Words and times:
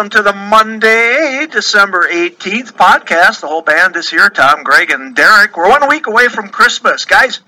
Welcome 0.00 0.16
to 0.16 0.22
the 0.22 0.32
Monday, 0.32 1.46
December 1.52 2.08
18th 2.10 2.72
podcast. 2.72 3.42
The 3.42 3.48
whole 3.48 3.60
band 3.60 3.96
is 3.96 4.08
here 4.08 4.30
Tom, 4.30 4.62
Greg, 4.62 4.90
and 4.90 5.14
Derek. 5.14 5.58
We're 5.58 5.68
one 5.68 5.86
week 5.90 6.06
away 6.06 6.28
from 6.28 6.48
Christmas. 6.48 7.04
Guys, 7.04 7.40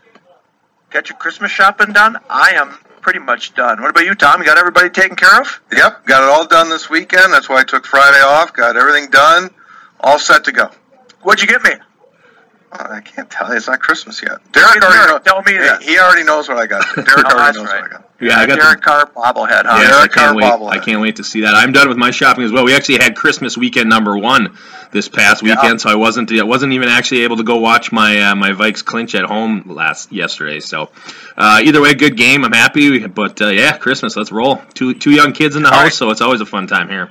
got 0.91 1.09
your 1.09 1.17
Christmas 1.17 1.51
shopping 1.51 1.95
done? 1.95 2.19
I 2.29 2.51
am 2.57 2.73
pretty 3.01 3.21
much 3.21 3.55
done. 3.55 3.81
What 3.81 3.89
about 3.89 4.05
you, 4.05 4.15
Tom? 4.15 4.41
You 4.41 4.45
got 4.45 4.59
everybody 4.59 4.91
taken 4.91 5.17
care 5.17 5.41
of? 5.41 5.63
Yep, 5.75 6.05
got 6.05 6.25
it 6.25 6.29
all 6.29 6.47
done 6.47 6.69
this 6.69 6.91
weekend. 6.91 7.33
That's 7.33 7.49
why 7.49 7.61
I 7.61 7.65
took 7.65 7.87
Friday 7.87 8.21
off. 8.21 8.53
Got 8.53 8.77
everything 8.77 9.09
done, 9.09 9.49
all 10.01 10.19
set 10.19 10.45
to 10.45 10.53
go. 10.53 10.71
What'd 11.23 11.41
you 11.41 11.49
get 11.49 11.63
me? 11.65 11.71
Uh, 12.71 12.87
I 12.91 13.01
can't 13.01 13.31
tell 13.31 13.49
you. 13.49 13.57
It's 13.57 13.67
not 13.67 13.81
Christmas 13.81 14.21
yet. 14.21 14.41
Derek 14.53 14.79
Derek, 14.79 14.85
already 14.85 15.11
knows. 15.13 15.23
tell 15.25 15.43
me 15.43 15.57
that. 15.57 15.83
He 15.83 15.99
already 15.99 16.25
knows 16.25 16.51
what 16.51 16.59
I 16.59 16.67
got. 16.67 16.85
Derek 16.97 17.09
Oh, 17.17 17.35
already 17.35 17.59
knows 17.61 17.69
right. 17.73 17.81
what 17.81 17.91
I 17.93 17.95
got. 17.95 18.12
Yeah, 18.23 18.39
I 18.39 18.47
got 18.47 18.59
Derek 18.61 18.79
the, 18.81 18.85
Carr 18.85 19.07
bobblehead, 19.07 19.65
huh? 19.67 19.79
yes, 19.81 19.93
I 19.93 20.07
can't 20.09 20.37
wait. 20.37 20.43
Carr 20.45 20.59
bobblehead. 20.59 20.71
I 20.71 20.79
can't 20.79 21.01
wait 21.01 21.17
to 21.17 21.25
see 21.25 21.43
that. 21.43 21.55
I'm 21.55 21.73
done 21.73 21.89
with 21.89 21.99
my 21.99 22.11
shopping 22.11 22.45
as 22.45 22.53
well. 22.53 22.65
We 22.65 22.75
actually 22.75 22.99
had 22.99 23.17
Christmas 23.17 23.57
weekend 23.57 23.89
number 23.91 24.17
one 24.17 24.57
this 24.93 25.09
past 25.09 25.43
Yeah. 25.43 25.57
weekend, 25.57 25.81
so 25.81 25.91
I 25.91 25.95
wasn't 25.97 26.31
I 26.33 26.43
wasn't 26.45 26.73
even 26.75 26.89
actually 26.89 27.23
able 27.25 27.37
to 27.39 27.43
go 27.45 27.57
watch 27.57 27.93
my 27.93 28.23
uh, 28.31 28.35
my 28.35 28.51
Vikes 28.53 28.85
clinch 28.85 29.15
at 29.15 29.25
home 29.25 29.65
last 29.67 30.13
yesterday. 30.13 30.61
So 30.61 30.91
uh, 31.37 31.61
either 31.65 31.81
way, 31.81 31.95
good 31.95 32.17
game. 32.17 32.45
I'm 32.45 32.53
happy, 32.53 33.07
but 33.07 33.41
uh, 33.43 33.49
yeah, 33.49 33.77
Christmas. 33.77 34.17
Let's 34.17 34.31
roll. 34.33 34.63
Two 34.75 34.95
two 34.95 35.11
young 35.11 35.33
kids 35.33 35.57
in 35.57 35.63
the 35.63 35.69
All 35.71 35.75
house, 35.75 35.85
right. 35.85 35.93
so 35.93 36.11
it's 36.11 36.21
always 36.21 36.41
a 36.41 36.47
fun 36.47 36.67
time 36.67 36.89
here. 36.89 37.11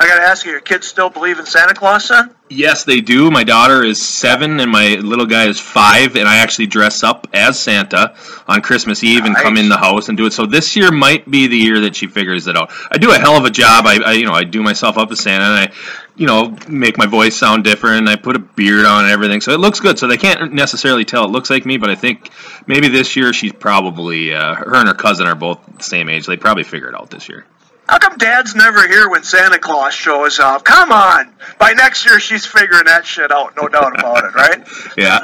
I 0.00 0.06
got 0.06 0.16
to 0.16 0.22
ask 0.22 0.44
you, 0.44 0.52
your 0.52 0.60
kids 0.60 0.86
still 0.86 1.10
believe 1.10 1.40
in 1.40 1.46
Santa 1.46 1.74
Claus, 1.74 2.04
son? 2.04 2.32
Yes, 2.48 2.84
they 2.84 3.00
do. 3.00 3.30
My 3.30 3.42
daughter 3.42 3.84
is 3.84 4.00
seven, 4.00 4.60
and 4.60 4.70
my 4.70 4.94
little 4.94 5.26
guy 5.26 5.48
is 5.48 5.58
five, 5.58 6.14
and 6.14 6.28
I 6.28 6.36
actually 6.36 6.66
dress 6.66 7.02
up 7.02 7.26
as 7.34 7.58
Santa 7.58 8.14
on 8.46 8.62
Christmas 8.62 9.02
Eve 9.02 9.24
and 9.24 9.34
come 9.34 9.56
in 9.56 9.68
the 9.68 9.76
house 9.76 10.08
and 10.08 10.16
do 10.16 10.24
it. 10.26 10.32
So 10.32 10.46
this 10.46 10.76
year 10.76 10.92
might 10.92 11.28
be 11.28 11.48
the 11.48 11.56
year 11.56 11.80
that 11.80 11.96
she 11.96 12.06
figures 12.06 12.46
it 12.46 12.56
out. 12.56 12.70
I 12.92 12.98
do 12.98 13.10
a 13.10 13.18
hell 13.18 13.36
of 13.36 13.44
a 13.44 13.50
job. 13.50 13.86
I, 13.86 13.98
I 14.04 14.12
you 14.12 14.24
know, 14.24 14.32
I 14.32 14.44
do 14.44 14.62
myself 14.62 14.96
up 14.98 15.10
as 15.10 15.20
Santa, 15.20 15.44
and 15.44 15.54
I, 15.54 15.72
you 16.14 16.26
know, 16.26 16.56
make 16.68 16.96
my 16.96 17.06
voice 17.06 17.36
sound 17.36 17.64
different. 17.64 17.98
And 17.98 18.08
I 18.08 18.14
put 18.14 18.36
a 18.36 18.40
beard 18.40 18.86
on 18.86 19.04
and 19.04 19.12
everything, 19.12 19.40
so 19.40 19.52
it 19.52 19.58
looks 19.58 19.80
good. 19.80 19.98
So 19.98 20.06
they 20.06 20.16
can't 20.16 20.52
necessarily 20.52 21.04
tell 21.04 21.24
it 21.24 21.30
looks 21.30 21.50
like 21.50 21.66
me, 21.66 21.76
but 21.76 21.90
I 21.90 21.96
think 21.96 22.30
maybe 22.68 22.88
this 22.88 23.16
year 23.16 23.32
she's 23.32 23.52
probably 23.52 24.32
uh, 24.32 24.54
her 24.54 24.76
and 24.76 24.86
her 24.86 24.94
cousin 24.94 25.26
are 25.26 25.34
both 25.34 25.60
the 25.76 25.82
same 25.82 26.08
age. 26.08 26.26
They 26.26 26.36
probably 26.36 26.64
figure 26.64 26.88
it 26.88 26.94
out 26.94 27.10
this 27.10 27.28
year. 27.28 27.44
How 27.88 27.98
come 27.98 28.18
Dad's 28.18 28.54
never 28.54 28.86
here 28.86 29.08
when 29.08 29.22
Santa 29.22 29.58
Claus 29.58 29.94
shows 29.94 30.38
up? 30.38 30.64
Come 30.64 30.92
on! 30.92 31.32
By 31.58 31.72
next 31.72 32.04
year, 32.04 32.20
she's 32.20 32.44
figuring 32.44 32.84
that 32.84 33.06
shit 33.06 33.32
out, 33.32 33.54
no 33.56 33.68
doubt 33.68 33.98
about 33.98 34.24
it, 34.24 34.34
right? 34.34 34.66
Yeah. 34.96 35.20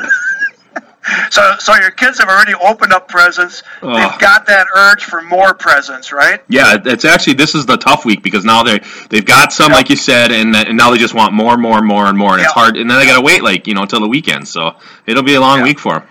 So, 1.30 1.56
so 1.58 1.74
your 1.74 1.90
kids 1.90 2.18
have 2.18 2.28
already 2.28 2.54
opened 2.54 2.92
up 2.92 3.08
presents. 3.08 3.62
Oh. 3.82 3.92
They've 3.92 4.18
got 4.18 4.46
that 4.46 4.66
urge 4.74 5.04
for 5.04 5.20
more 5.20 5.52
presents, 5.52 6.12
right? 6.12 6.42
Yeah, 6.48 6.78
it's 6.82 7.04
actually 7.04 7.34
this 7.34 7.54
is 7.54 7.66
the 7.66 7.76
tough 7.76 8.06
week 8.06 8.22
because 8.22 8.44
now 8.44 8.62
they 8.62 8.80
they've 9.10 9.24
got 9.24 9.52
some 9.52 9.70
like 9.72 9.90
you 9.90 9.96
said, 9.96 10.32
and, 10.32 10.56
and 10.56 10.76
now 10.78 10.90
they 10.90 10.98
just 10.98 11.12
want 11.12 11.34
more, 11.34 11.58
more, 11.58 11.82
more, 11.82 12.06
and 12.06 12.16
more, 12.16 12.32
and 12.32 12.40
it's 12.40 12.52
hard. 12.52 12.76
And 12.78 12.88
then 12.88 12.98
they 12.98 13.04
got 13.04 13.18
to 13.18 13.22
wait 13.24 13.42
like 13.42 13.66
you 13.66 13.74
know 13.74 13.82
until 13.82 14.00
the 14.00 14.08
weekend, 14.08 14.48
so 14.48 14.76
it'll 15.06 15.22
be 15.22 15.34
a 15.34 15.40
long 15.40 15.60
week 15.62 15.78
for 15.78 15.98
them. 15.98 16.08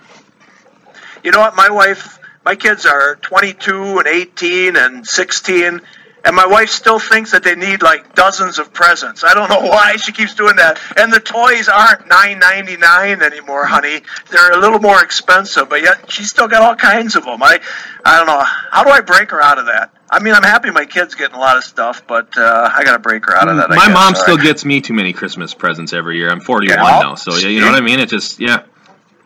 You 1.24 1.32
know 1.32 1.40
what? 1.40 1.56
My 1.56 1.70
wife, 1.70 2.20
my 2.44 2.54
kids 2.54 2.86
are 2.86 3.16
22 3.16 3.98
and 3.98 4.06
18 4.06 4.76
and 4.76 5.06
16, 5.06 5.80
and 6.24 6.34
my 6.34 6.46
wife 6.46 6.70
still 6.70 6.98
thinks 6.98 7.32
that 7.32 7.42
they 7.44 7.54
need 7.54 7.82
like 7.82 8.14
dozens 8.14 8.58
of 8.58 8.72
presents. 8.72 9.22
I 9.24 9.34
don't 9.34 9.48
know 9.54 9.60
why 9.60 9.96
she 9.96 10.12
keeps 10.12 10.34
doing 10.34 10.56
that. 10.56 10.80
And 10.96 11.12
the 11.12 11.20
toys 11.20 11.68
aren't 11.68 12.08
9.99 12.08 13.22
anymore, 13.22 13.66
honey. 13.66 14.00
They're 14.30 14.52
a 14.52 14.58
little 14.58 14.78
more 14.80 15.02
expensive, 15.02 15.68
but 15.68 15.82
yet 15.82 16.10
she's 16.10 16.30
still 16.30 16.48
got 16.48 16.62
all 16.62 16.74
kinds 16.76 17.16
of 17.16 17.24
them. 17.24 17.42
I, 17.42 17.60
I 18.04 18.16
don't 18.16 18.26
know. 18.26 18.42
How 18.42 18.84
do 18.84 18.90
I 18.90 19.00
break 19.00 19.30
her 19.30 19.40
out 19.42 19.58
of 19.58 19.66
that? 19.66 19.90
I 20.10 20.20
mean, 20.20 20.34
I'm 20.34 20.42
happy 20.42 20.70
my 20.70 20.84
kid's 20.84 21.14
getting 21.14 21.34
a 21.34 21.40
lot 21.40 21.56
of 21.56 21.64
stuff, 21.64 22.06
but 22.06 22.36
uh, 22.38 22.70
I 22.72 22.84
got 22.84 22.92
to 22.92 22.98
break 23.00 23.26
her 23.26 23.36
out 23.36 23.48
of 23.48 23.56
that. 23.56 23.70
I 23.70 23.76
My 23.76 23.86
guess. 23.86 23.94
mom 23.94 24.14
All 24.14 24.14
still 24.14 24.36
right. 24.36 24.44
gets 24.44 24.64
me 24.64 24.80
too 24.80 24.94
many 24.94 25.12
Christmas 25.12 25.54
presents 25.54 25.92
every 25.92 26.16
year. 26.18 26.30
I'm 26.30 26.40
41 26.40 26.78
Yeah. 26.78 26.82
now, 27.00 27.14
so 27.16 27.34
yeah, 27.36 27.48
you 27.48 27.60
know 27.60 27.66
what 27.66 27.74
I 27.76 27.80
mean. 27.80 27.98
It 27.98 28.08
just 28.08 28.38
yeah, 28.38 28.62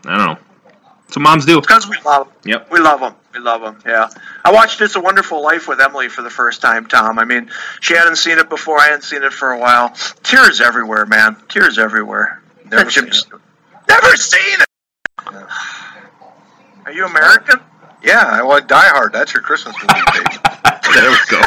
I 0.06 0.16
don't 0.16 0.26
know. 0.26 0.38
So 1.10 1.20
moms 1.20 1.46
do. 1.46 1.60
because 1.60 1.88
we 1.88 1.96
love 2.04 2.26
them. 2.28 2.34
Yep. 2.44 2.70
We 2.70 2.80
love 2.80 3.00
them. 3.00 3.14
We 3.32 3.40
love 3.40 3.62
them. 3.62 3.78
Yeah. 3.86 4.08
I 4.44 4.52
watched 4.52 4.80
It's 4.80 4.94
a 4.96 5.00
Wonderful 5.00 5.42
Life 5.42 5.66
with 5.68 5.80
Emily 5.80 6.08
for 6.08 6.22
the 6.22 6.30
first 6.30 6.60
time, 6.60 6.86
Tom. 6.86 7.18
I 7.18 7.24
mean, 7.24 7.50
she 7.80 7.94
hadn't 7.94 8.16
seen 8.16 8.38
it 8.38 8.48
before. 8.50 8.78
I 8.78 8.84
hadn't 8.86 9.04
seen 9.04 9.22
it 9.22 9.32
for 9.32 9.50
a 9.52 9.58
while. 9.58 9.94
Tears 10.22 10.60
everywhere, 10.60 11.06
man. 11.06 11.36
Tears 11.48 11.78
everywhere. 11.78 12.42
Never 12.64 12.84
That 12.84 12.90
seen 12.92 13.04
Jim's- 13.04 13.24
Never 13.88 14.16
seen 14.16 14.60
it. 14.60 15.46
Are 16.84 16.92
you 16.92 17.06
American? 17.06 17.60
Yeah, 18.02 18.22
I 18.24 18.42
want 18.42 18.68
Die 18.68 18.88
Hard. 18.88 19.12
That's 19.12 19.32
your 19.34 19.42
Christmas 19.42 19.74
movie. 19.80 20.00
Dave. 20.12 20.42
there 20.94 21.10
we 21.10 21.16
go. 21.28 21.40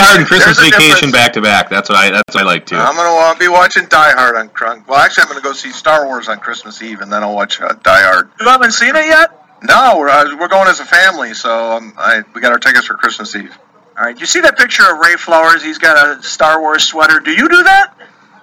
Die 0.00 0.06
Hard 0.06 0.18
and 0.20 0.26
Christmas 0.28 0.58
Vacation 0.60 1.10
back 1.10 1.32
to 1.34 1.42
back. 1.42 1.68
That's 1.68 1.88
what 1.88 1.98
I 1.98 2.10
that's 2.10 2.34
what 2.34 2.42
I 2.42 2.46
like 2.46 2.66
too. 2.66 2.76
I'm 2.76 2.96
gonna 2.96 3.14
wa- 3.14 3.34
be 3.38 3.48
watching 3.48 3.86
Die 3.86 4.12
Hard 4.12 4.36
on 4.36 4.48
Crunk. 4.48 4.86
Well, 4.88 4.98
actually, 4.98 5.22
I'm 5.22 5.28
gonna 5.28 5.40
go 5.42 5.52
see 5.52 5.70
Star 5.70 6.06
Wars 6.06 6.28
on 6.28 6.38
Christmas 6.38 6.82
Eve, 6.82 7.00
and 7.00 7.12
then 7.12 7.22
I'll 7.22 7.34
watch 7.34 7.60
uh, 7.60 7.74
Die 7.82 8.02
Hard. 8.02 8.30
You 8.40 8.48
haven't 8.48 8.72
seen 8.72 8.96
it 8.96 9.06
yet? 9.06 9.36
No, 9.62 9.96
we're 9.98 10.08
uh, 10.08 10.36
we're 10.38 10.48
going 10.48 10.68
as 10.68 10.80
a 10.80 10.84
family, 10.86 11.34
so 11.34 11.72
um, 11.72 11.92
I 11.98 12.22
we 12.34 12.40
got 12.40 12.52
our 12.52 12.58
tickets 12.58 12.86
for 12.86 12.94
Christmas 12.94 13.34
Eve. 13.36 13.56
All 13.98 14.04
right. 14.06 14.18
You 14.18 14.24
see 14.24 14.40
that 14.40 14.56
picture 14.56 14.82
of 14.90 14.98
Ray 14.98 15.16
Flowers? 15.16 15.62
He's 15.62 15.76
got 15.78 16.18
a 16.18 16.22
Star 16.22 16.60
Wars 16.60 16.84
sweater. 16.84 17.20
Do 17.20 17.32
you 17.32 17.48
do 17.48 17.62
that? 17.64 17.94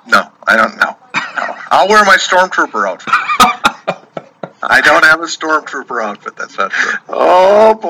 No, 0.05 0.31
I 0.47 0.55
don't 0.55 0.77
know. 0.77 0.95
No. 1.15 1.55
I'll 1.71 1.87
wear 1.89 2.05
my 2.05 2.17
stormtrooper 2.17 2.87
outfit. 2.87 3.13
I 4.69 4.81
don't 4.81 5.05
have 5.05 5.21
a 5.21 5.25
stormtrooper 5.25 6.03
outfit. 6.03 6.35
That's 6.35 6.57
not 6.57 6.71
true. 6.71 6.93
Oh 7.09 7.73
boy! 7.75 7.89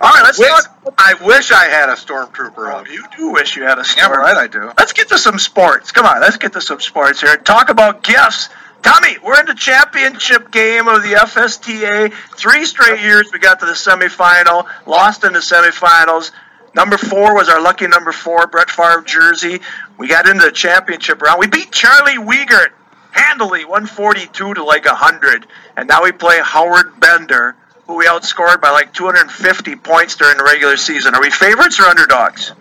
All 0.00 0.10
right, 0.12 0.22
let's 0.22 0.38
Wish- 0.38 0.48
talk. 0.48 0.94
I 0.96 1.14
wish 1.24 1.50
I 1.50 1.64
had 1.64 1.88
a 1.88 1.94
stormtrooper 1.94 2.52
Oh, 2.72 2.76
outfit. 2.76 2.92
you 2.94 3.04
do 3.16 3.30
wish 3.32 3.56
you 3.56 3.64
had 3.64 3.78
a 3.78 3.82
Yeah, 3.82 4.06
Star 4.06 4.18
right, 4.20 4.36
I 4.36 4.46
do. 4.46 4.70
Let's 4.78 4.92
get 4.92 5.08
to 5.08 5.18
some 5.18 5.38
sports. 5.38 5.90
Come 5.92 6.06
on, 6.06 6.20
let's 6.20 6.36
get 6.36 6.52
to 6.52 6.60
some 6.60 6.80
sports 6.80 7.20
here. 7.20 7.36
Talk 7.36 7.68
about 7.68 8.02
gifts. 8.02 8.48
Tommy, 8.82 9.16
we're 9.24 9.40
in 9.40 9.46
the 9.46 9.54
championship 9.54 10.50
game 10.50 10.88
of 10.88 11.02
the 11.02 11.14
FSTA. 11.14 12.12
Three 12.36 12.64
straight 12.66 13.00
years 13.00 13.30
we 13.32 13.38
got 13.38 13.58
to 13.60 13.66
the 13.66 13.72
semifinal, 13.72 14.66
lost 14.86 15.24
in 15.24 15.32
the 15.32 15.38
semifinals. 15.38 16.32
Number 16.74 16.98
four 16.98 17.34
was 17.34 17.48
our 17.48 17.62
lucky 17.62 17.86
number 17.86 18.12
four, 18.12 18.46
Brett 18.46 18.68
Favre 18.70 19.00
jersey. 19.02 19.60
We 19.96 20.06
got 20.08 20.28
into 20.28 20.44
the 20.44 20.52
championship 20.52 21.22
round. 21.22 21.38
We 21.40 21.46
beat 21.46 21.72
Charlie 21.72 22.18
Wiegert 22.18 22.72
handily, 23.14 23.64
142 23.64 24.54
to 24.54 24.64
like 24.64 24.84
100. 24.84 25.46
And 25.76 25.88
now 25.88 26.02
we 26.02 26.12
play 26.12 26.40
Howard 26.42 26.98
Bender, 27.00 27.56
who 27.86 27.96
we 27.96 28.06
outscored 28.06 28.60
by 28.60 28.70
like 28.70 28.92
250 28.92 29.76
points 29.76 30.16
during 30.16 30.36
the 30.36 30.44
regular 30.44 30.76
season. 30.76 31.14
Are 31.14 31.20
we 31.20 31.30
favorites 31.30 31.80
or 31.80 31.84
underdogs? 31.84 32.52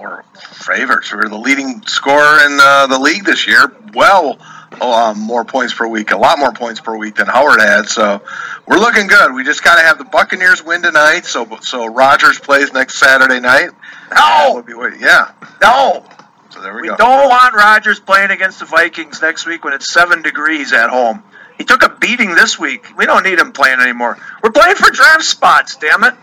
We're 0.00 0.22
favorites. 0.34 1.12
We're 1.12 1.28
the 1.28 1.38
leading 1.38 1.82
scorer 1.86 2.46
in 2.46 2.58
uh, 2.60 2.86
the 2.86 2.98
league 2.98 3.24
this 3.24 3.46
year. 3.46 3.72
Well, 3.94 4.38
oh, 4.80 5.10
um, 5.10 5.18
more 5.18 5.44
points 5.44 5.74
per 5.74 5.86
week, 5.86 6.12
a 6.12 6.16
lot 6.16 6.38
more 6.38 6.52
points 6.52 6.80
per 6.80 6.96
week 6.96 7.16
than 7.16 7.26
Howard 7.26 7.60
had. 7.60 7.88
So 7.88 8.22
we're 8.66 8.78
looking 8.78 9.06
good. 9.06 9.34
We 9.34 9.44
just 9.44 9.62
got 9.62 9.76
to 9.76 9.82
have 9.82 9.98
the 9.98 10.04
Buccaneers 10.04 10.64
win 10.64 10.82
tonight. 10.82 11.26
So 11.26 11.58
so 11.60 11.86
Rodgers 11.86 12.38
plays 12.38 12.72
next 12.72 12.98
Saturday 12.98 13.40
night. 13.40 13.70
No! 14.14 14.52
We'll 14.54 14.62
be 14.62 14.74
waiting. 14.74 15.00
Yeah. 15.00 15.32
No! 15.60 16.04
So 16.52 16.60
there 16.60 16.74
we, 16.74 16.82
We 16.82 16.88
go. 16.88 16.96
don't 16.96 17.28
want 17.28 17.54
Rodgers 17.54 17.98
playing 18.00 18.30
against 18.30 18.60
the 18.60 18.66
Vikings 18.66 19.22
next 19.22 19.46
week 19.46 19.64
when 19.64 19.72
it's 19.72 19.92
seven 19.92 20.22
degrees 20.22 20.72
at 20.72 20.90
home. 20.90 21.22
He 21.58 21.64
took 21.64 21.82
a 21.82 21.88
beating 21.88 22.34
this 22.34 22.58
week. 22.58 22.84
We 22.96 23.06
don't 23.06 23.22
need 23.24 23.38
him 23.38 23.52
playing 23.52 23.80
anymore. 23.80 24.18
We're 24.42 24.50
playing 24.50 24.74
for 24.76 24.90
draft 24.90 25.24
spots, 25.24 25.76
damn 25.76 26.04
it. 26.04 26.14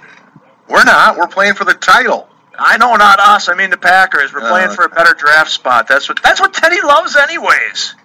We're 0.67 0.83
not. 0.83 1.17
We're 1.17 1.27
playing 1.27 1.53
for 1.55 1.65
the 1.65 1.73
title. 1.73 2.27
I 2.57 2.77
know, 2.77 2.95
not 2.95 3.19
us. 3.19 3.47
I 3.47 3.55
mean 3.55 3.69
the 3.69 3.77
Packers. 3.77 4.33
We're 4.33 4.47
playing 4.47 4.71
for 4.71 4.83
a 4.83 4.89
better 4.89 5.13
draft 5.13 5.49
spot. 5.49 5.87
That's 5.87 6.09
what 6.09 6.21
that's 6.21 6.41
what 6.41 6.53
Teddy 6.53 6.81
loves, 6.81 7.15
anyways. 7.15 7.95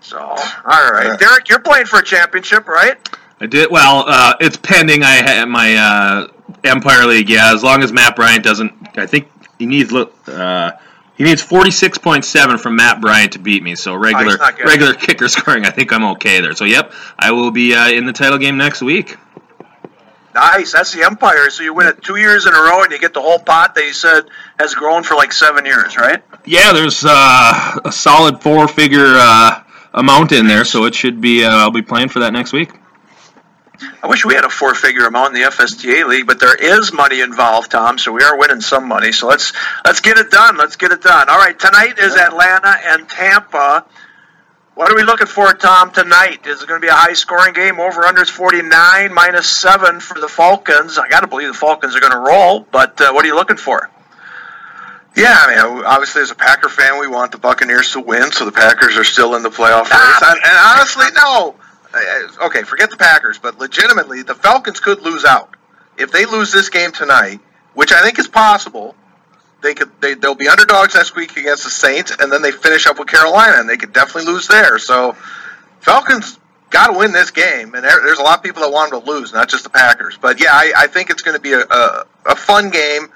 So, 0.00 0.18
all 0.20 0.36
right, 0.64 1.06
Yeah. 1.06 1.16
Derek, 1.16 1.48
you're 1.48 1.58
playing 1.60 1.86
for 1.86 1.98
a 1.98 2.04
championship, 2.04 2.66
right? 2.68 2.96
I 3.40 3.46
did 3.46 3.70
well. 3.70 4.04
Uh, 4.06 4.34
it's 4.40 4.56
pending. 4.56 5.02
I 5.02 5.10
had 5.14 5.46
my 5.46 5.74
uh, 5.74 6.28
Empire 6.64 7.06
League. 7.06 7.28
Yeah, 7.28 7.52
as 7.52 7.62
long 7.64 7.82
as 7.82 7.92
Matt 7.92 8.14
Bryant 8.14 8.44
doesn't, 8.44 8.72
I 8.96 9.06
think 9.06 9.28
he 9.58 9.66
needs 9.66 9.90
look. 9.90 10.14
Uh, 10.28 10.72
he 11.22 11.28
needs 11.28 11.40
forty 11.40 11.70
six 11.70 11.98
point 11.98 12.24
seven 12.24 12.58
from 12.58 12.74
Matt 12.74 13.00
Bryant 13.00 13.34
to 13.34 13.38
beat 13.38 13.62
me. 13.62 13.76
So 13.76 13.94
regular 13.94 14.38
not 14.38 14.56
good. 14.56 14.66
regular 14.66 14.92
kicker 14.92 15.28
scoring. 15.28 15.64
I 15.64 15.70
think 15.70 15.92
I'm 15.92 16.04
okay 16.16 16.40
there. 16.40 16.52
So 16.56 16.64
yep, 16.64 16.92
I 17.16 17.30
will 17.30 17.52
be 17.52 17.76
uh, 17.76 17.90
in 17.90 18.06
the 18.06 18.12
title 18.12 18.38
game 18.38 18.56
next 18.56 18.82
week. 18.82 19.16
Nice. 20.34 20.72
That's 20.72 20.92
the 20.92 21.04
Empire. 21.04 21.48
So 21.50 21.62
you 21.62 21.74
win 21.74 21.86
it 21.86 22.02
two 22.02 22.16
years 22.16 22.46
in 22.46 22.52
a 22.52 22.56
row, 22.56 22.82
and 22.82 22.90
you 22.90 22.98
get 22.98 23.14
the 23.14 23.20
whole 23.20 23.38
pot 23.38 23.76
that 23.76 23.84
you 23.84 23.92
said 23.92 24.22
has 24.58 24.74
grown 24.74 25.04
for 25.04 25.14
like 25.14 25.32
seven 25.32 25.64
years, 25.64 25.96
right? 25.96 26.24
Yeah, 26.44 26.72
there's 26.72 27.04
uh, 27.06 27.78
a 27.84 27.92
solid 27.92 28.42
four 28.42 28.66
figure 28.66 29.14
uh, 29.14 29.62
amount 29.94 30.32
in 30.32 30.48
there, 30.48 30.64
so 30.64 30.86
it 30.86 30.94
should 30.96 31.20
be. 31.20 31.44
Uh, 31.44 31.50
I'll 31.50 31.70
be 31.70 31.82
playing 31.82 32.08
for 32.08 32.18
that 32.18 32.32
next 32.32 32.52
week. 32.52 32.72
I 34.02 34.06
wish 34.06 34.24
we 34.24 34.34
had 34.34 34.44
a 34.44 34.50
four-figure 34.50 35.06
amount 35.06 35.34
in 35.34 35.42
the 35.42 35.48
FSTA 35.48 36.06
league, 36.06 36.26
but 36.26 36.40
there 36.40 36.54
is 36.54 36.92
money 36.92 37.20
involved, 37.20 37.70
Tom. 37.70 37.98
So 37.98 38.12
we 38.12 38.22
are 38.22 38.38
winning 38.38 38.60
some 38.60 38.88
money. 38.88 39.12
So 39.12 39.28
let's 39.28 39.52
let's 39.84 40.00
get 40.00 40.18
it 40.18 40.30
done. 40.30 40.56
Let's 40.56 40.76
get 40.76 40.92
it 40.92 41.02
done. 41.02 41.28
All 41.28 41.38
right. 41.38 41.58
Tonight 41.58 41.98
is 41.98 42.16
Atlanta 42.16 42.76
and 42.84 43.08
Tampa. 43.08 43.84
What 44.74 44.90
are 44.90 44.96
we 44.96 45.02
looking 45.02 45.26
for, 45.26 45.52
Tom, 45.52 45.92
tonight? 45.92 46.46
Is 46.46 46.62
it 46.62 46.68
going 46.68 46.80
to 46.80 46.84
be 46.84 46.90
a 46.90 46.94
high-scoring 46.94 47.52
game? 47.52 47.78
Over 47.78 48.04
under 48.04 48.22
is 48.22 48.30
49, 48.30 49.12
minus 49.12 49.46
7 49.50 50.00
for 50.00 50.18
the 50.18 50.28
Falcons. 50.28 50.96
I 50.96 51.08
got 51.08 51.20
to 51.20 51.26
believe 51.26 51.48
the 51.48 51.54
Falcons 51.54 51.94
are 51.94 52.00
going 52.00 52.12
to 52.12 52.18
roll, 52.18 52.60
but 52.60 52.98
uh, 52.98 53.12
what 53.12 53.22
are 53.22 53.28
you 53.28 53.34
looking 53.34 53.58
for? 53.58 53.90
Yeah, 55.14 55.36
I 55.38 55.54
mean, 55.54 55.84
obviously, 55.84 56.22
as 56.22 56.30
a 56.30 56.34
Packer 56.34 56.70
fan, 56.70 56.98
we 56.98 57.06
want 57.06 57.32
the 57.32 57.38
Buccaneers 57.38 57.92
to 57.92 58.00
win, 58.00 58.32
so 58.32 58.46
the 58.46 58.52
Packers 58.52 58.96
are 58.96 59.04
still 59.04 59.34
in 59.34 59.42
the 59.42 59.50
playoff 59.50 59.90
race. 59.90 60.22
And, 60.22 60.40
and 60.42 60.58
honestly, 60.58 61.06
no. 61.14 61.54
Uh, 61.94 62.46
Okay, 62.46 62.62
forget 62.62 62.90
the 62.90 62.96
Packers, 62.96 63.38
but 63.38 63.58
legitimately, 63.58 64.22
the 64.22 64.34
Falcons 64.34 64.80
could 64.80 65.02
lose 65.02 65.24
out 65.24 65.56
if 65.96 66.10
they 66.10 66.24
lose 66.26 66.52
this 66.52 66.68
game 66.68 66.92
tonight, 66.92 67.40
which 67.74 67.92
I 67.92 68.02
think 68.02 68.18
is 68.18 68.28
possible. 68.28 68.94
They 69.62 69.74
could 69.74 69.90
they 70.00 70.14
they'll 70.14 70.34
be 70.34 70.48
underdogs 70.48 70.94
next 70.94 71.14
week 71.14 71.36
against 71.36 71.64
the 71.64 71.70
Saints, 71.70 72.16
and 72.18 72.32
then 72.32 72.42
they 72.42 72.50
finish 72.50 72.86
up 72.86 72.98
with 72.98 73.08
Carolina, 73.08 73.58
and 73.58 73.68
they 73.68 73.76
could 73.76 73.92
definitely 73.92 74.32
lose 74.32 74.48
there. 74.48 74.78
So, 74.78 75.16
Falcons 75.80 76.38
got 76.70 76.88
to 76.88 76.98
win 76.98 77.12
this 77.12 77.30
game, 77.30 77.74
and 77.74 77.84
there, 77.84 78.00
there's 78.02 78.18
a 78.18 78.22
lot 78.22 78.38
of 78.38 78.42
people 78.42 78.62
that 78.62 78.72
want 78.72 78.90
them 78.90 79.02
to 79.02 79.06
lose, 79.06 79.32
not 79.32 79.48
just 79.48 79.62
the 79.62 79.70
Packers. 79.70 80.18
But 80.18 80.40
yeah, 80.40 80.50
I, 80.52 80.72
I 80.76 80.86
think 80.88 81.10
it's 81.10 81.22
going 81.22 81.36
to 81.36 81.40
be 81.40 81.52
a, 81.52 81.60
a 81.60 82.06
a 82.26 82.36
fun 82.36 82.70
game. 82.70 83.08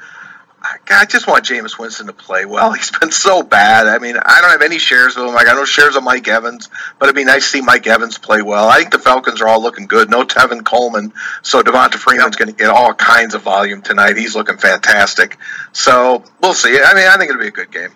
I- 0.69 0.77
God, 0.85 1.03
I 1.03 1.05
just 1.05 1.27
want 1.27 1.45
Jameis 1.45 1.79
Winston 1.79 2.07
to 2.07 2.13
play 2.13 2.45
well. 2.45 2.73
He's 2.75 2.91
been 2.91 3.13
so 3.13 3.43
bad. 3.43 3.87
I 3.87 3.99
mean, 3.99 4.17
I 4.17 4.41
don't 4.41 4.51
have 4.51 4.63
any 4.63 4.79
shares 4.79 5.17
of 5.17 5.27
him. 5.27 5.35
Like 5.35 5.49
I 5.49 5.55
know 5.55 5.65
shares 5.65 5.97
of 5.97 6.03
Mike 6.03 6.27
Evans, 6.29 6.69
but 6.99 7.07
it'd 7.07 7.17
be 7.17 7.25
nice 7.25 7.45
to 7.45 7.49
see 7.51 7.61
Mike 7.61 7.87
Evans 7.87 8.19
play 8.19 8.43
well. 8.43 8.69
I 8.69 8.79
think 8.79 8.91
the 8.91 8.99
Falcons 8.99 9.41
are 9.41 9.49
all 9.49 9.63
looking 9.63 9.87
good. 9.87 10.11
No 10.11 10.25
Tevin 10.25 10.65
Coleman, 10.65 11.13
so 11.43 11.63
Devonta 11.63 11.95
Freeman's 11.95 12.37
going 12.37 12.49
to 12.49 12.55
get 12.55 12.69
all 12.69 12.93
kinds 12.95 13.35
of 13.35 13.43
volume 13.43 13.83
tonight. 13.83 14.17
He's 14.17 14.35
looking 14.35 14.57
fantastic. 14.57 15.39
So 15.73 16.25
we'll 16.41 16.55
see. 16.55 16.79
I 16.83 16.95
mean, 16.95 17.07
I 17.07 17.17
think 17.17 17.31
it'll 17.31 17.41
be 17.43 17.49
a 17.49 17.53
good 17.53 17.71
game. 17.71 17.91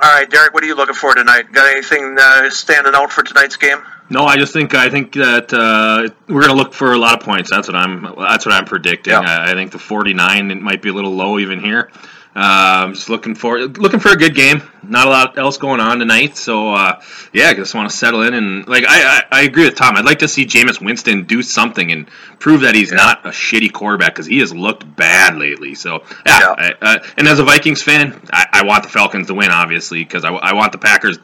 All 0.00 0.08
right, 0.08 0.30
Derek, 0.30 0.54
what 0.54 0.62
are 0.62 0.66
you 0.66 0.76
looking 0.76 0.94
for 0.94 1.12
tonight? 1.12 1.50
Got 1.50 1.72
anything 1.72 2.16
uh, 2.20 2.50
standing 2.50 2.94
out 2.94 3.10
for 3.10 3.24
tonight's 3.24 3.56
game? 3.56 3.82
No, 4.10 4.24
I 4.24 4.36
just 4.36 4.52
think 4.52 4.72
I 4.74 4.88
think 4.88 5.14
that 5.14 5.52
uh, 5.52 6.08
we're 6.28 6.42
going 6.42 6.56
to 6.56 6.56
look 6.56 6.72
for 6.72 6.92
a 6.92 6.98
lot 6.98 7.18
of 7.18 7.24
points. 7.24 7.50
That's 7.50 7.66
what 7.66 7.74
I'm. 7.74 8.02
That's 8.16 8.46
what 8.46 8.54
I'm 8.54 8.64
predicting. 8.64 9.12
Yeah. 9.12 9.20
I, 9.22 9.50
I 9.50 9.54
think 9.54 9.72
the 9.72 9.80
49 9.80 10.52
it 10.52 10.62
might 10.62 10.82
be 10.82 10.90
a 10.90 10.92
little 10.92 11.10
low 11.14 11.40
even 11.40 11.58
here. 11.58 11.90
I'm 12.40 12.94
just 12.94 13.08
looking 13.08 13.34
for 13.34 13.58
looking 13.60 14.00
for 14.00 14.10
a 14.10 14.16
good 14.16 14.34
game. 14.34 14.62
Not 14.82 15.06
a 15.06 15.10
lot 15.10 15.38
else 15.38 15.58
going 15.58 15.80
on 15.80 15.98
tonight, 15.98 16.36
so 16.36 16.72
uh, 16.72 17.00
yeah, 17.32 17.48
I 17.48 17.54
just 17.54 17.74
want 17.74 17.90
to 17.90 17.96
settle 17.96 18.22
in 18.22 18.32
and 18.34 18.66
like 18.68 18.84
I, 18.88 19.18
I 19.18 19.22
I 19.32 19.42
agree 19.42 19.64
with 19.64 19.74
Tom. 19.76 19.96
I'd 19.96 20.04
like 20.04 20.20
to 20.20 20.28
see 20.28 20.46
Jameis 20.46 20.80
Winston 20.80 21.24
do 21.24 21.42
something 21.42 21.90
and 21.92 22.08
prove 22.38 22.60
that 22.62 22.74
he's 22.74 22.92
not 22.92 23.26
a 23.26 23.30
shitty 23.30 23.72
quarterback 23.72 24.14
because 24.14 24.26
he 24.26 24.38
has 24.38 24.54
looked 24.54 24.96
bad 24.96 25.36
lately. 25.36 25.74
So 25.74 26.04
yeah, 26.26 26.38
Yeah. 26.40 26.74
I, 26.80 26.84
uh, 26.96 26.98
and 27.16 27.26
as 27.28 27.38
a 27.38 27.44
Vikings 27.44 27.82
fan, 27.82 28.20
I, 28.32 28.46
I 28.52 28.64
want 28.64 28.84
the 28.84 28.88
Falcons 28.88 29.26
to 29.26 29.34
win, 29.34 29.50
obviously, 29.50 30.04
because 30.04 30.24
I, 30.24 30.30
I 30.32 30.54
want 30.54 30.72
the 30.72 30.78
Packers 30.78 31.18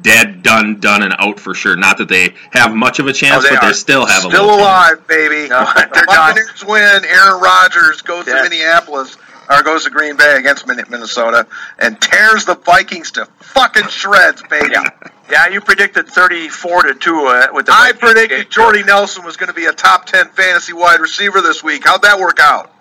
dead, 0.00 0.42
done, 0.42 0.80
done, 0.80 1.02
and 1.02 1.14
out 1.18 1.38
for 1.40 1.54
sure. 1.54 1.76
Not 1.76 1.98
that 1.98 2.08
they 2.08 2.34
have 2.50 2.74
much 2.74 2.98
of 2.98 3.06
a 3.06 3.12
chance, 3.12 3.44
Oh, 3.44 3.48
they 3.48 3.56
but 3.56 3.66
they 3.68 3.72
still 3.72 4.06
have 4.06 4.24
a 4.24 4.28
Still 4.28 4.42
little 4.46 4.58
chance. 4.58 4.90
alive, 4.98 5.06
baby. 5.06 5.48
No, 5.48 5.60
the. 5.74 6.04
Buccaneers 6.06 6.64
win. 6.66 7.04
Aaron 7.04 7.40
Rodgers 7.40 8.02
goes 8.02 8.26
Yeah. 8.26 8.42
to 8.42 8.42
Minneapolis 8.50 9.16
or 9.50 9.62
goes 9.62 9.84
to 9.84 9.90
Green 9.90 10.16
Bay 10.16 10.36
against 10.36 10.66
Minnesota 10.66 11.46
and 11.78 12.00
tears 12.00 12.44
the 12.44 12.54
Vikings 12.54 13.12
to 13.12 13.26
fucking 13.40 13.88
shreds, 13.88 14.42
baby. 14.50 14.68
Yeah, 14.72 14.90
yeah. 15.30 15.48
You 15.48 15.60
predicted 15.60 16.08
thirty-four 16.08 16.82
to 16.82 16.94
two 16.94 17.26
uh, 17.26 17.48
with 17.52 17.66
the. 17.66 17.72
I 17.72 17.92
Vikings 17.92 18.00
predicted 18.00 18.38
game. 18.38 18.50
Jordy 18.50 18.82
Nelson 18.82 19.24
was 19.24 19.36
going 19.36 19.48
to 19.48 19.54
be 19.54 19.66
a 19.66 19.72
top 19.72 20.06
ten 20.06 20.28
fantasy 20.28 20.72
wide 20.72 21.00
receiver 21.00 21.40
this 21.40 21.62
week. 21.62 21.86
How'd 21.86 22.02
that 22.02 22.18
work 22.18 22.38
out? 22.40 22.72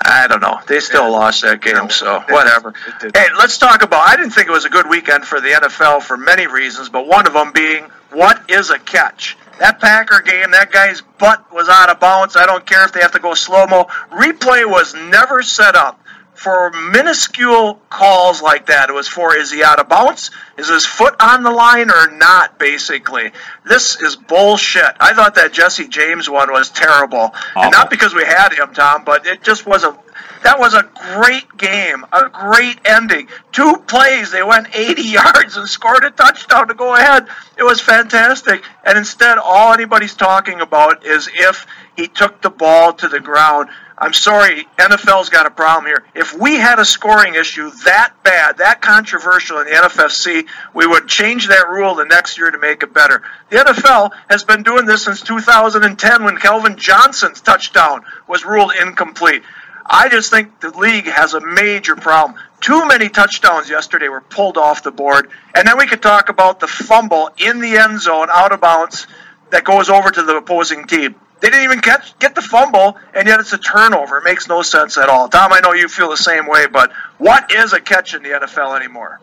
I 0.00 0.28
don't 0.28 0.40
know. 0.40 0.60
They 0.68 0.78
still 0.80 1.10
lost 1.10 1.42
that 1.42 1.60
game, 1.60 1.74
Yeah, 1.74 1.88
so 1.88 2.20
whatever. 2.28 2.72
Hey, 3.00 3.26
let's 3.36 3.58
talk 3.58 3.82
about. 3.82 4.06
I 4.06 4.16
didn't 4.16 4.30
think 4.30 4.46
it 4.46 4.52
was 4.52 4.64
a 4.64 4.70
good 4.70 4.88
weekend 4.88 5.24
for 5.24 5.40
the 5.40 5.48
NFL 5.48 6.02
for 6.02 6.16
many 6.16 6.46
reasons, 6.46 6.88
but 6.88 7.08
one 7.08 7.26
of 7.26 7.32
them 7.32 7.50
being 7.52 7.84
what 8.10 8.48
is 8.48 8.70
a 8.70 8.78
catch? 8.78 9.36
That 9.58 9.80
Packer 9.80 10.20
game, 10.20 10.52
that 10.52 10.70
guy's 10.70 11.00
butt 11.00 11.52
was 11.52 11.68
out 11.68 11.90
of 11.90 11.98
bounds. 11.98 12.36
I 12.36 12.46
don't 12.46 12.64
care 12.64 12.84
if 12.84 12.92
they 12.92 13.00
have 13.00 13.12
to 13.12 13.18
go 13.18 13.34
slow 13.34 13.66
mo. 13.66 13.84
Replay 14.12 14.68
was 14.68 14.94
never 14.94 15.42
set 15.42 15.74
up 15.74 16.00
for 16.38 16.70
minuscule 16.70 17.80
calls 17.90 18.40
like 18.40 18.66
that. 18.66 18.90
It 18.90 18.92
was 18.92 19.08
for 19.08 19.36
is 19.36 19.50
he 19.50 19.64
out 19.64 19.80
of 19.80 19.88
bounds? 19.88 20.30
Is 20.56 20.68
his 20.68 20.86
foot 20.86 21.16
on 21.20 21.42
the 21.42 21.50
line 21.50 21.90
or 21.90 22.16
not? 22.16 22.60
Basically, 22.60 23.32
this 23.64 24.00
is 24.00 24.14
bullshit. 24.14 24.94
I 25.00 25.14
thought 25.14 25.34
that 25.34 25.52
Jesse 25.52 25.88
James 25.88 26.30
one 26.30 26.52
was 26.52 26.70
terrible, 26.70 27.34
and 27.56 27.72
not 27.72 27.90
because 27.90 28.14
we 28.14 28.24
had 28.24 28.52
him, 28.52 28.72
Tom, 28.72 29.04
but 29.04 29.26
it 29.26 29.42
just 29.42 29.66
was 29.66 29.82
a 29.82 29.98
that 30.44 30.60
was 30.60 30.74
a 30.74 30.88
great 31.14 31.56
game, 31.56 32.04
a 32.12 32.28
great 32.28 32.78
ending. 32.84 33.28
Two 33.50 33.76
plays, 33.88 34.30
they 34.30 34.42
went 34.42 34.68
80 34.72 35.02
yards 35.18 35.56
and 35.56 35.68
scored 35.68 36.04
a 36.04 36.10
touchdown 36.10 36.68
to 36.68 36.74
go 36.74 36.94
ahead. 36.94 37.26
It 37.56 37.64
was 37.64 37.80
fantastic. 37.80 38.62
And 38.84 38.96
instead, 38.96 39.38
all 39.38 39.72
anybody's 39.72 40.14
talking 40.14 40.60
about 40.60 41.04
is 41.04 41.28
if 41.32 41.66
he 41.96 42.06
took 42.06 42.40
the 42.42 42.50
ball 42.50 42.92
to 42.94 43.08
the 43.08 43.20
ground. 43.20 43.70
I'm 44.00 44.12
sorry, 44.12 44.64
NFL's 44.76 45.28
got 45.28 45.46
a 45.46 45.50
problem 45.50 45.86
here. 45.86 46.04
If 46.14 46.32
we 46.38 46.56
had 46.56 46.78
a 46.78 46.84
scoring 46.84 47.34
issue 47.34 47.70
that 47.84 48.14
bad, 48.22 48.58
that 48.58 48.80
controversial 48.80 49.58
in 49.58 49.66
the 49.66 49.72
NFFC, 49.72 50.46
we 50.72 50.86
would 50.86 51.08
change 51.08 51.48
that 51.48 51.68
rule 51.68 51.96
the 51.96 52.04
next 52.04 52.38
year 52.38 52.50
to 52.50 52.58
make 52.58 52.84
it 52.84 52.94
better. 52.94 53.22
The 53.50 53.56
NFL 53.56 54.12
has 54.30 54.44
been 54.44 54.62
doing 54.62 54.86
this 54.86 55.04
since 55.04 55.20
2010 55.22 56.22
when 56.22 56.36
Calvin 56.36 56.76
Johnson's 56.76 57.40
touchdown 57.40 58.04
was 58.28 58.44
ruled 58.44 58.72
incomplete. 58.80 59.42
I 59.84 60.08
just 60.08 60.30
think 60.30 60.60
the 60.60 60.70
league 60.70 61.06
has 61.06 61.34
a 61.34 61.40
major 61.40 61.96
problem. 61.96 62.38
Too 62.60 62.86
many 62.86 63.08
touchdowns 63.08 63.68
yesterday 63.68 64.08
were 64.08 64.20
pulled 64.20 64.58
off 64.58 64.82
the 64.82 64.90
board. 64.92 65.30
And 65.54 65.66
then 65.66 65.78
we 65.78 65.86
could 65.86 66.02
talk 66.02 66.28
about 66.28 66.60
the 66.60 66.66
fumble 66.68 67.30
in 67.36 67.60
the 67.60 67.76
end 67.76 68.00
zone 68.00 68.28
out 68.30 68.52
of 68.52 68.60
bounds 68.60 69.06
that 69.50 69.64
goes 69.64 69.88
over 69.88 70.10
to 70.10 70.22
the 70.22 70.36
opposing 70.36 70.86
team. 70.86 71.16
They 71.40 71.50
didn't 71.50 71.64
even 71.64 71.80
catch, 71.80 72.18
get 72.18 72.34
the 72.34 72.42
fumble, 72.42 72.96
and 73.14 73.28
yet 73.28 73.38
it's 73.40 73.52
a 73.52 73.58
turnover. 73.58 74.18
It 74.18 74.24
makes 74.24 74.48
no 74.48 74.62
sense 74.62 74.98
at 74.98 75.08
all. 75.08 75.28
Tom, 75.28 75.52
I 75.52 75.60
know 75.60 75.72
you 75.72 75.88
feel 75.88 76.10
the 76.10 76.16
same 76.16 76.46
way, 76.48 76.66
but 76.66 76.90
what 77.18 77.52
is 77.52 77.72
a 77.72 77.80
catch 77.80 78.14
in 78.14 78.22
the 78.24 78.30
NFL 78.30 78.76
anymore? 78.76 79.20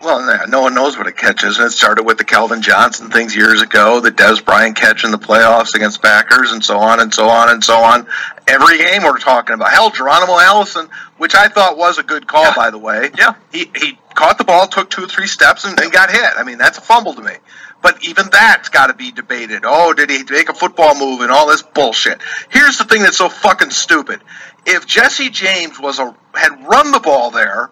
Well, 0.00 0.46
no 0.46 0.60
one 0.62 0.74
knows 0.74 0.96
what 0.96 1.08
a 1.08 1.12
catch 1.12 1.42
is, 1.42 1.58
and 1.58 1.66
it 1.66 1.70
started 1.72 2.04
with 2.04 2.18
the 2.18 2.24
Calvin 2.24 2.62
Johnson 2.62 3.10
things 3.10 3.34
years 3.34 3.62
ago, 3.62 3.98
the 3.98 4.12
Dez 4.12 4.44
Bryant 4.44 4.76
catch 4.76 5.02
in 5.02 5.10
the 5.10 5.18
playoffs 5.18 5.74
against 5.74 6.00
Packers, 6.00 6.52
and 6.52 6.64
so 6.64 6.78
on 6.78 7.00
and 7.00 7.12
so 7.12 7.28
on 7.28 7.50
and 7.50 7.64
so 7.64 7.76
on. 7.78 8.06
Every 8.46 8.78
game 8.78 9.02
we're 9.02 9.18
talking 9.18 9.54
about. 9.54 9.72
Hell, 9.72 9.90
Geronimo 9.90 10.38
Allison, 10.38 10.88
which 11.16 11.34
I 11.34 11.48
thought 11.48 11.76
was 11.76 11.98
a 11.98 12.04
good 12.04 12.28
call, 12.28 12.44
Yeah. 12.44 12.54
by 12.54 12.70
the 12.70 12.78
way. 12.78 13.10
Yeah. 13.18 13.34
He 13.50 13.68
he 13.74 13.98
caught 14.14 14.38
the 14.38 14.44
ball, 14.44 14.68
took 14.68 14.88
two 14.88 15.02
or 15.02 15.08
three 15.08 15.26
steps, 15.26 15.64
and, 15.64 15.76
and 15.80 15.90
got 15.90 16.12
hit. 16.12 16.30
I 16.36 16.44
mean, 16.44 16.58
that's 16.58 16.78
a 16.78 16.80
fumble 16.80 17.14
to 17.14 17.20
me. 17.22 17.32
But 17.80 18.04
even 18.04 18.28
that's 18.30 18.70
got 18.70 18.88
to 18.88 18.94
be 18.94 19.12
debated. 19.12 19.62
Oh, 19.64 19.92
did 19.92 20.10
he 20.10 20.24
make 20.28 20.48
a 20.48 20.54
football 20.54 20.98
move 20.98 21.20
and 21.20 21.30
all 21.30 21.46
this 21.46 21.62
bullshit? 21.62 22.20
Here's 22.48 22.78
the 22.78 22.84
thing 22.84 23.02
that's 23.02 23.18
so 23.18 23.28
fucking 23.28 23.70
stupid. 23.70 24.20
If 24.66 24.86
Jesse 24.86 25.30
James 25.30 25.78
was 25.78 25.98
a 25.98 26.14
had 26.34 26.66
run 26.66 26.90
the 26.90 26.98
ball 26.98 27.30
there, 27.30 27.70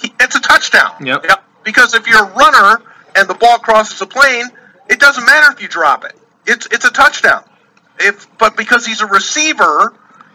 he, 0.00 0.14
it's 0.20 0.36
a 0.36 0.40
touchdown. 0.40 1.04
Yep. 1.04 1.24
Yep. 1.28 1.44
Because 1.64 1.94
if 1.94 2.06
you're 2.06 2.24
a 2.24 2.34
runner 2.34 2.82
and 3.16 3.28
the 3.28 3.34
ball 3.34 3.58
crosses 3.58 3.98
the 3.98 4.06
plane, 4.06 4.46
it 4.88 5.00
doesn't 5.00 5.24
matter 5.24 5.52
if 5.52 5.60
you 5.60 5.68
drop 5.68 6.04
it. 6.04 6.14
It's 6.46 6.66
it's 6.66 6.84
a 6.84 6.90
touchdown. 6.90 7.44
If 7.98 8.26
but 8.38 8.56
because 8.56 8.86
he's 8.86 9.00
a 9.00 9.06
receiver, 9.06 9.92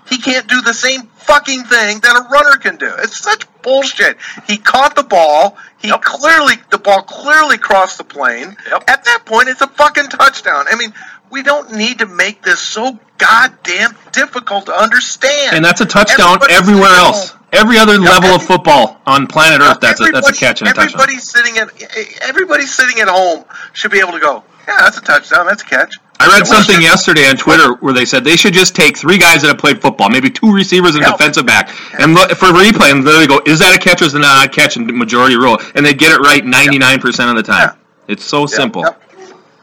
he 0.09 0.17
can't 0.17 0.47
do 0.47 0.61
the 0.61 0.73
same 0.73 1.03
fucking 1.03 1.63
thing 1.63 1.99
that 1.99 2.15
a 2.15 2.29
runner 2.29 2.57
can 2.57 2.77
do. 2.77 2.91
It's 2.99 3.19
such 3.19 3.45
bullshit. 3.71 4.17
He 4.47 4.57
caught 4.57 4.95
the 4.95 5.03
ball. 5.03 5.57
He 5.77 5.89
Yep. 5.89 6.01
clearly 6.01 6.55
the 6.69 6.77
ball 6.77 7.01
clearly 7.01 7.57
crossed 7.57 7.97
the 7.97 8.03
plane. 8.05 8.55
Yep. 8.71 8.83
At 8.89 9.03
that 9.05 9.25
point, 9.25 9.49
it's 9.49 9.61
a 9.61 9.67
fucking 9.67 10.07
touchdown. 10.07 10.65
I 10.71 10.75
mean, 10.75 10.93
we 11.29 11.43
don't 11.43 11.73
need 11.73 11.99
to 11.99 12.05
make 12.05 12.41
this 12.43 12.61
so 12.61 12.97
goddamn 13.17 13.95
difficult 14.13 14.67
to 14.67 14.73
understand. 14.73 15.55
And 15.55 15.65
that's 15.65 15.81
a 15.81 15.85
touchdown 15.85 16.35
Everybody's 16.35 16.57
everywhere 16.57 16.91
else. 16.91 17.29
home. 17.31 17.39
Every 17.53 17.77
other 17.77 17.97
level 17.97 18.29
of 18.31 18.43
football 18.43 18.99
on 19.05 19.27
planet 19.27 19.61
Earth, 19.61 19.79
that's 19.81 19.99
a, 20.01 20.05
that's 20.05 20.29
a 20.29 20.33
catch 20.33 20.61
and 20.61 20.69
a 20.69 20.73
touchdown. 20.73 21.01
Everybody 21.01 21.17
sitting 21.19 21.57
at 21.57 21.69
everybody 22.21 22.65
sitting 22.65 22.99
at 23.01 23.07
home 23.07 23.45
should 23.73 23.91
be 23.91 23.99
able 23.99 24.11
to 24.13 24.19
go. 24.19 24.43
Yeah, 24.67 24.77
that's 24.81 24.97
a 24.97 25.01
touchdown. 25.01 25.45
That's 25.47 25.63
a 25.63 25.65
catch. 25.65 25.93
I 26.19 26.27
read 26.27 26.47
something 26.47 26.81
yesterday 26.81 27.27
on 27.29 27.37
Twitter 27.37 27.73
where 27.75 27.93
they 27.93 28.05
said 28.05 28.23
they 28.23 28.35
should 28.35 28.53
just 28.53 28.75
take 28.75 28.97
three 28.97 29.17
guys 29.17 29.41
that 29.41 29.49
have 29.49 29.57
played 29.57 29.81
football, 29.81 30.09
maybe 30.09 30.29
two 30.29 30.51
receivers 30.51 30.95
and 30.95 31.05
a 31.05 31.11
defensive 31.11 31.45
back, 31.45 31.69
and 31.99 32.13
look 32.13 32.31
for 32.31 32.47
replay 32.47 32.91
and 32.91 33.03
literally 33.03 33.27
go, 33.27 33.41
is 33.45 33.59
that 33.59 33.75
a 33.75 33.79
catch 33.79 34.01
or 34.01 34.05
is 34.05 34.15
it 34.15 34.19
not 34.19 34.45
a 34.45 34.49
catch? 34.49 34.77
And 34.77 34.87
majority 34.97 35.35
rule, 35.35 35.57
and 35.75 35.85
they 35.85 35.93
get 35.93 36.11
it 36.11 36.19
right 36.19 36.43
ninety 36.43 36.77
nine 36.79 36.99
percent 36.99 37.29
of 37.29 37.35
the 37.35 37.43
time. 37.43 37.77
It's 38.07 38.23
so 38.23 38.45
simple. 38.45 38.81
Yep. 38.81 39.01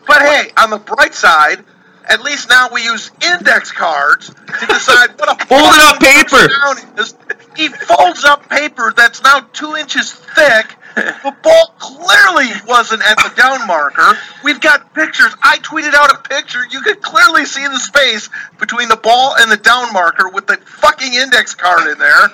But 0.06 0.22
hey, 0.22 0.50
on 0.58 0.70
the 0.70 0.78
bright 0.78 1.14
side, 1.14 1.64
at 2.08 2.22
least 2.22 2.48
now 2.50 2.68
we 2.72 2.82
use 2.84 3.10
index 3.32 3.72
cards 3.72 4.28
to 4.28 4.66
decide 4.66 5.18
what 5.18 5.42
a 5.42 5.46
Folded 5.46 5.80
up 5.80 5.98
paper. 6.00 7.00
is. 7.00 7.14
He 7.56 7.68
folds 7.68 8.24
up 8.24 8.48
paper 8.48 8.92
that's 8.96 9.22
now 9.22 9.40
two 9.52 9.76
inches 9.76 10.12
thick. 10.12 10.76
The 10.94 11.34
ball 11.42 11.74
clearly 11.78 12.50
wasn't 12.66 13.02
at 13.02 13.16
the 13.16 13.32
down 13.36 13.66
marker. 13.66 14.16
We've 14.42 14.60
got 14.60 14.94
pictures. 14.94 15.34
I 15.42 15.58
tweeted 15.58 15.94
out 15.94 16.12
a 16.12 16.28
picture. 16.28 16.60
You 16.70 16.80
could 16.82 17.02
clearly 17.02 17.44
see 17.44 17.66
the 17.66 17.78
space 17.78 18.30
between 18.58 18.88
the 18.88 18.96
ball 18.96 19.34
and 19.36 19.50
the 19.50 19.56
down 19.56 19.92
marker 19.92 20.28
with 20.28 20.46
the 20.46 20.56
fucking 20.56 21.14
index 21.14 21.54
card 21.54 21.90
in 21.90 21.98
there. 21.98 22.24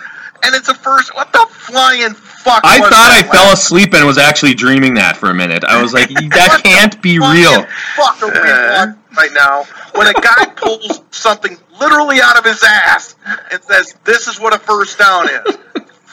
And 0.42 0.54
it's 0.54 0.68
a 0.68 0.74
first. 0.74 1.14
What 1.14 1.32
the 1.32 1.46
flying 1.50 2.14
fuck? 2.14 2.62
I 2.64 2.80
was 2.80 2.88
thought 2.88 3.10
I 3.10 3.22
that 3.22 3.32
fell 3.32 3.52
asleep 3.52 3.94
and 3.94 4.06
was 4.06 4.18
actually 4.18 4.54
dreaming 4.54 4.94
that 4.94 5.16
for 5.16 5.30
a 5.30 5.34
minute. 5.34 5.64
I 5.64 5.82
was 5.82 5.92
like, 5.92 6.08
that 6.30 6.60
can't 6.64 7.00
be 7.02 7.18
real. 7.18 7.66
Fuck 7.96 8.22
are 8.22 8.30
we 8.30 8.38
uh. 8.38 8.86
watching 8.86 9.00
right 9.16 9.30
now 9.34 9.64
when 9.94 10.06
a 10.06 10.14
guy 10.14 10.46
pulls 10.56 11.02
something 11.10 11.56
literally 11.78 12.20
out 12.22 12.38
of 12.38 12.44
his 12.44 12.62
ass 12.62 13.16
and 13.50 13.62
says, 13.62 13.94
"This 14.04 14.28
is 14.28 14.40
what 14.40 14.54
a 14.54 14.58
first 14.58 14.98
down 14.98 15.28
is." 15.28 15.58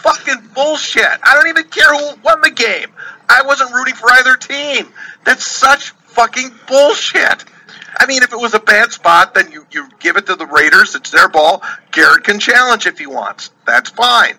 Fucking 0.02 0.50
bullshit. 0.54 1.06
I 1.24 1.34
don't 1.36 1.48
even 1.50 1.66
care 1.66 1.88
who 1.96 2.16
won 2.24 2.42
the 2.42 2.52
game. 2.52 2.88
I 3.30 3.42
wasn't 3.44 3.74
rooting 3.74 3.96
for 3.96 4.12
either 4.14 4.36
team. 4.36 4.92
That's 5.26 5.46
such 5.46 5.90
fucking 5.92 6.52
bullshit. 6.68 7.46
I 8.00 8.06
mean, 8.06 8.22
if 8.24 8.32
it 8.32 8.40
was 8.40 8.54
a 8.54 8.60
bad 8.60 8.92
spot, 8.92 9.34
then 9.34 9.52
you, 9.52 9.66
you 9.72 9.88
give 10.00 10.18
it 10.18 10.28
to 10.28 10.36
the 10.36 10.46
Raiders. 10.46 10.96
It's 10.96 11.10
their 11.12 11.28
ball. 11.30 11.64
Garrett 11.92 12.24
can 12.24 12.40
challenge 12.40 12.86
if 12.86 13.00
he 13.00 13.08
wants. 13.08 13.50
That's 13.66 13.90
fine. 13.90 14.36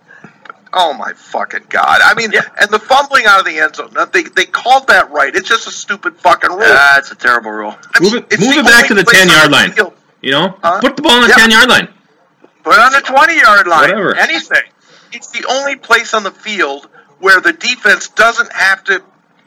But, 0.46 0.56
oh 0.72 0.92
my 0.94 1.12
fucking 1.14 1.64
god! 1.68 2.00
I 2.04 2.14
mean, 2.14 2.30
and 2.60 2.70
the 2.70 2.78
fumbling 2.78 3.24
out 3.26 3.40
of 3.40 3.46
the 3.46 3.58
end 3.58 3.74
zone. 3.74 3.92
They 4.12 4.22
they 4.22 4.44
called 4.44 4.86
that 4.88 5.10
right. 5.10 5.34
It's 5.34 5.48
just 5.48 5.66
a 5.66 5.70
stupid 5.72 6.16
fucking 6.16 6.50
rule. 6.50 6.60
Ah, 6.62 6.92
That's 6.94 7.10
a 7.10 7.16
terrible 7.16 7.50
rule. 7.50 7.74
I 7.94 8.00
mean, 8.00 8.12
Move 8.14 8.26
it, 8.30 8.40
move 8.40 8.56
it 8.58 8.64
back 8.64 8.86
to 8.88 8.94
the 8.94 9.02
ten 9.02 9.28
yard 9.28 9.50
line. 9.50 9.72
field. 9.72 9.92
You 10.22 10.30
know, 10.32 10.58
Huh? 10.62 10.80
put 10.80 10.94
the 10.96 11.02
ball 11.02 11.12
on 11.12 11.22
the 11.22 11.28
Yeah. 11.28 11.34
ten 11.34 11.50
yard 11.50 11.68
line. 11.68 11.88
Put 12.62 12.74
it 12.74 12.80
on 12.80 12.92
the 12.92 13.00
20 13.00 13.38
yard 13.40 13.66
line. 13.66 13.80
Whatever. 13.90 14.14
Anything. 14.16 14.62
It's 15.12 15.30
the 15.30 15.46
only 15.48 15.76
place 15.76 16.14
on 16.14 16.22
the 16.22 16.30
field 16.30 16.88
where 17.18 17.40
the 17.40 17.52
defense 17.52 18.08
doesn't 18.08 18.52
have 18.52 18.84
to 18.84 19.02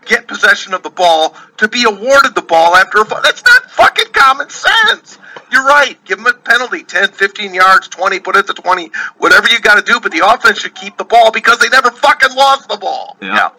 get 0.05 0.27
possession 0.27 0.73
of 0.73 0.83
the 0.83 0.89
ball 0.89 1.35
to 1.57 1.67
be 1.67 1.83
awarded 1.83 2.35
the 2.35 2.41
ball 2.41 2.75
after 2.75 2.99
a 2.99 3.05
fall. 3.05 3.21
That's 3.21 3.43
not 3.45 3.69
fucking 3.71 4.11
common 4.13 4.49
sense. 4.49 5.17
You're 5.51 5.65
right. 5.65 5.97
Give 6.05 6.17
them 6.17 6.27
a 6.27 6.33
penalty 6.33 6.83
10, 6.83 7.11
15 7.11 7.53
yards, 7.53 7.87
20, 7.89 8.19
put 8.19 8.35
it 8.35 8.47
to 8.47 8.53
20, 8.53 8.91
whatever 9.17 9.49
you 9.49 9.59
got 9.59 9.75
to 9.75 9.93
do, 9.93 9.99
but 9.99 10.11
the 10.11 10.25
offense 10.25 10.59
should 10.59 10.75
keep 10.75 10.97
the 10.97 11.03
ball 11.03 11.31
because 11.31 11.59
they 11.59 11.69
never 11.69 11.91
fucking 11.91 12.35
lost 12.35 12.69
the 12.69 12.77
ball. 12.77 13.17
Yeah. 13.21 13.49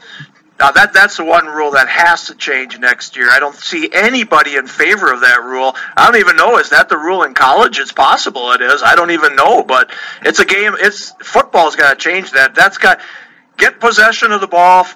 Now 0.58 0.70
that 0.70 0.92
that's 0.92 1.16
the 1.16 1.24
one 1.24 1.46
rule 1.46 1.72
that 1.72 1.88
has 1.88 2.26
to 2.26 2.34
change 2.34 2.78
next 2.78 3.16
year. 3.16 3.28
I 3.30 3.40
don't 3.40 3.56
see 3.56 3.90
anybody 3.92 4.56
in 4.56 4.66
favor 4.66 5.12
of 5.12 5.20
that 5.20 5.42
rule. 5.42 5.74
I 5.96 6.06
don't 6.06 6.20
even 6.20 6.36
know 6.36 6.58
is 6.58 6.70
that 6.70 6.88
the 6.88 6.98
rule 6.98 7.24
in 7.24 7.34
college? 7.34 7.78
It's 7.78 7.92
possible 7.92 8.52
it 8.52 8.60
is. 8.60 8.82
I 8.82 8.94
don't 8.94 9.10
even 9.10 9.34
know, 9.34 9.62
but 9.62 9.90
it's 10.22 10.38
a 10.38 10.44
game. 10.44 10.74
It's 10.78 11.10
football's 11.20 11.76
got 11.76 11.90
to 11.90 11.96
change 11.96 12.32
that. 12.32 12.54
That's 12.54 12.78
got 12.78 13.00
get 13.56 13.80
possession 13.80 14.32
of 14.32 14.40
the 14.40 14.46
ball. 14.46 14.86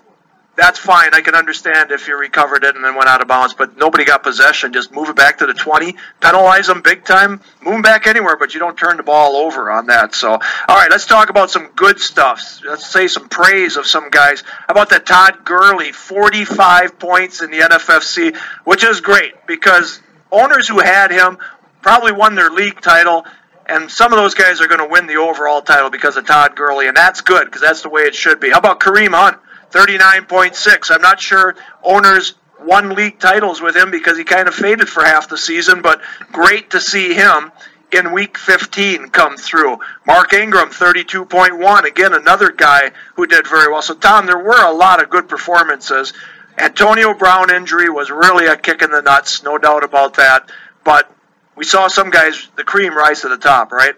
That's 0.56 0.78
fine. 0.78 1.12
I 1.12 1.20
can 1.20 1.34
understand 1.34 1.90
if 1.90 2.08
you 2.08 2.18
recovered 2.18 2.64
it 2.64 2.74
and 2.74 2.84
then 2.84 2.94
went 2.94 3.08
out 3.08 3.20
of 3.20 3.28
bounds, 3.28 3.52
but 3.52 3.76
nobody 3.76 4.04
got 4.06 4.22
possession. 4.22 4.72
Just 4.72 4.90
move 4.90 5.10
it 5.10 5.16
back 5.16 5.38
to 5.38 5.46
the 5.46 5.52
20, 5.52 5.96
penalize 6.20 6.66
them 6.66 6.80
big 6.80 7.04
time, 7.04 7.40
move 7.60 7.74
them 7.74 7.82
back 7.82 8.06
anywhere, 8.06 8.36
but 8.38 8.54
you 8.54 8.60
don't 8.60 8.76
turn 8.76 8.96
the 8.96 9.02
ball 9.02 9.36
over 9.36 9.70
on 9.70 9.86
that. 9.86 10.14
So, 10.14 10.30
all 10.30 10.40
right, 10.68 10.90
let's 10.90 11.04
talk 11.04 11.28
about 11.28 11.50
some 11.50 11.68
good 11.76 12.00
stuff. 12.00 12.60
Let's 12.66 12.86
say 12.86 13.06
some 13.06 13.28
praise 13.28 13.76
of 13.76 13.86
some 13.86 14.08
guys. 14.08 14.42
How 14.46 14.70
about 14.70 14.88
that 14.90 15.04
Todd 15.04 15.44
Gurley, 15.44 15.92
45 15.92 16.98
points 16.98 17.42
in 17.42 17.50
the 17.50 17.58
NFFC, 17.58 18.36
which 18.64 18.82
is 18.82 19.00
great 19.02 19.46
because 19.46 20.00
owners 20.32 20.66
who 20.66 20.80
had 20.80 21.10
him 21.10 21.36
probably 21.82 22.12
won 22.12 22.34
their 22.34 22.50
league 22.50 22.80
title. 22.80 23.26
And 23.68 23.90
some 23.90 24.12
of 24.12 24.18
those 24.18 24.34
guys 24.34 24.60
are 24.60 24.68
going 24.68 24.80
to 24.80 24.88
win 24.88 25.06
the 25.06 25.16
overall 25.16 25.60
title 25.60 25.90
because 25.90 26.16
of 26.16 26.26
Todd 26.26 26.54
Gurley, 26.56 26.86
and 26.86 26.96
that's 26.96 27.20
good 27.20 27.46
because 27.46 27.60
that's 27.60 27.82
the 27.82 27.88
way 27.88 28.02
it 28.02 28.14
should 28.14 28.40
be. 28.40 28.50
How 28.50 28.58
about 28.58 28.80
Kareem 28.80 29.12
Hunt? 29.12 29.38
39.6. 29.70 30.90
I'm 30.90 31.02
not 31.02 31.20
sure 31.20 31.56
owners 31.82 32.34
won 32.60 32.94
league 32.94 33.18
titles 33.18 33.60
with 33.60 33.76
him 33.76 33.90
because 33.90 34.16
he 34.16 34.24
kind 34.24 34.48
of 34.48 34.54
faded 34.54 34.88
for 34.88 35.04
half 35.04 35.28
the 35.28 35.38
season, 35.38 35.82
but 35.82 36.00
great 36.32 36.70
to 36.70 36.80
see 36.80 37.14
him 37.14 37.52
in 37.92 38.12
week 38.12 38.36
15 38.38 39.10
come 39.10 39.36
through. 39.36 39.78
Mark 40.06 40.32
Ingram, 40.32 40.70
32.1. 40.70 41.84
Again, 41.84 42.14
another 42.14 42.50
guy 42.50 42.90
who 43.14 43.26
did 43.26 43.46
very 43.46 43.70
well. 43.70 43.82
So, 43.82 43.94
Tom, 43.94 44.26
there 44.26 44.38
were 44.38 44.62
a 44.62 44.72
lot 44.72 45.02
of 45.02 45.10
good 45.10 45.28
performances. 45.28 46.12
Antonio 46.58 47.14
Brown 47.14 47.50
injury 47.50 47.88
was 47.90 48.10
really 48.10 48.46
a 48.46 48.56
kick 48.56 48.82
in 48.82 48.90
the 48.90 49.02
nuts, 49.02 49.42
no 49.42 49.58
doubt 49.58 49.84
about 49.84 50.14
that. 50.14 50.50
But 50.84 51.10
we 51.54 51.64
saw 51.64 51.88
some 51.88 52.10
guys, 52.10 52.48
the 52.56 52.64
cream 52.64 52.96
rise 52.96 53.20
to 53.22 53.28
the 53.28 53.36
top, 53.36 53.72
right? 53.72 53.94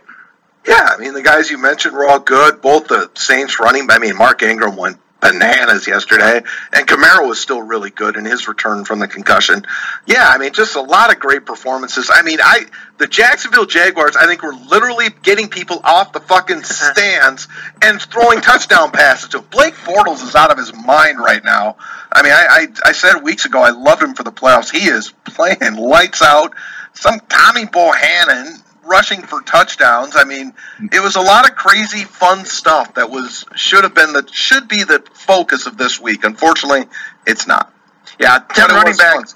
Yeah, 0.67 0.89
I 0.91 0.99
mean 0.99 1.15
the 1.15 1.23
guys 1.23 1.51
you 1.51 1.59
mentioned 1.59 1.95
were 1.95 2.07
all 2.07 2.19
good. 2.19 2.61
Both 2.61 2.89
the 2.89 3.11
Saints 3.15 3.61
running. 3.61 3.87
I 3.91 3.99
mean, 3.99 4.17
Mark 4.17 4.43
Ingram 4.43 4.77
went 4.77 4.99
bananas 5.21 5.87
yesterday, 5.87 6.43
and 6.73 6.87
Kamara 6.87 7.27
was 7.27 7.41
still 7.41 7.61
really 7.61 7.91
good 7.91 8.17
in 8.17 8.25
his 8.25 8.47
return 8.47 8.85
from 8.85 8.99
the 8.99 9.09
concussion. 9.09 9.67
Yeah, 10.07 10.27
I 10.29 10.39
mean, 10.39 10.53
just 10.53 10.77
a 10.77 10.81
lot 10.81 11.13
of 11.13 11.19
great 11.19 11.45
performances. 11.45 12.11
I 12.13 12.23
mean, 12.23 12.39
I 12.43 12.67
the 12.99 13.07
Jacksonville 13.07 13.67
Jaguars, 13.67 14.17
I 14.17 14.27
think, 14.27 14.43
were 14.43 14.55
literally 14.55 15.09
getting 15.23 15.49
people 15.49 15.81
off 15.85 16.13
the 16.13 16.21
fucking 16.21 16.63
stands 16.65 17.49
and 17.83 18.01
throwing 18.01 18.41
touchdown 18.41 18.91
passes 18.91 19.31
to. 19.31 19.41
Blake 19.41 19.75
Bortles 19.75 20.23
is 20.23 20.35
out 20.35 20.51
of 20.51 20.59
his 20.59 20.73
mind 20.75 21.19
right 21.19 21.45
now. 21.45 21.77
I 22.13 22.23
mean, 22.23 22.33
I, 22.33 22.47
I 22.49 22.91
I 22.91 22.93
said 22.93 23.23
weeks 23.23 23.45
ago 23.45 23.61
I 23.61 23.71
love 23.71 24.01
him 24.01 24.15
for 24.15 24.23
the 24.23 24.33
playoffs. 24.33 24.71
He 24.71 24.89
is 24.89 25.13
playing 25.25 25.77
lights 25.77 26.23
out. 26.23 26.55
Some 26.95 27.21
Tommy 27.29 27.67
Bohanon 27.67 28.57
rushing 28.89 29.23
for 29.23 29.41
touchdowns. 29.43 30.15
I 30.17 30.25
mean, 30.25 30.55
it 30.93 31.01
was 31.01 31.17
a 31.17 31.21
lot 31.21 31.49
of 31.49 31.57
crazy 31.57 32.05
fun 32.05 32.45
stuff 32.45 32.95
that 32.95 33.11
was 33.11 33.45
should 33.55 33.85
have 33.85 33.95
been 33.95 34.13
the 34.13 34.29
should 34.33 34.69
be 34.69 34.85
the 34.85 35.03
focus 35.13 35.67
of 35.67 35.77
this 35.77 36.01
week. 36.01 36.25
Unfortunately, 36.25 36.87
it's 37.27 37.47
not. 37.47 37.73
Yeah, 38.19 38.39
10 38.39 38.71
running 38.71 38.97
backs. 38.97 39.35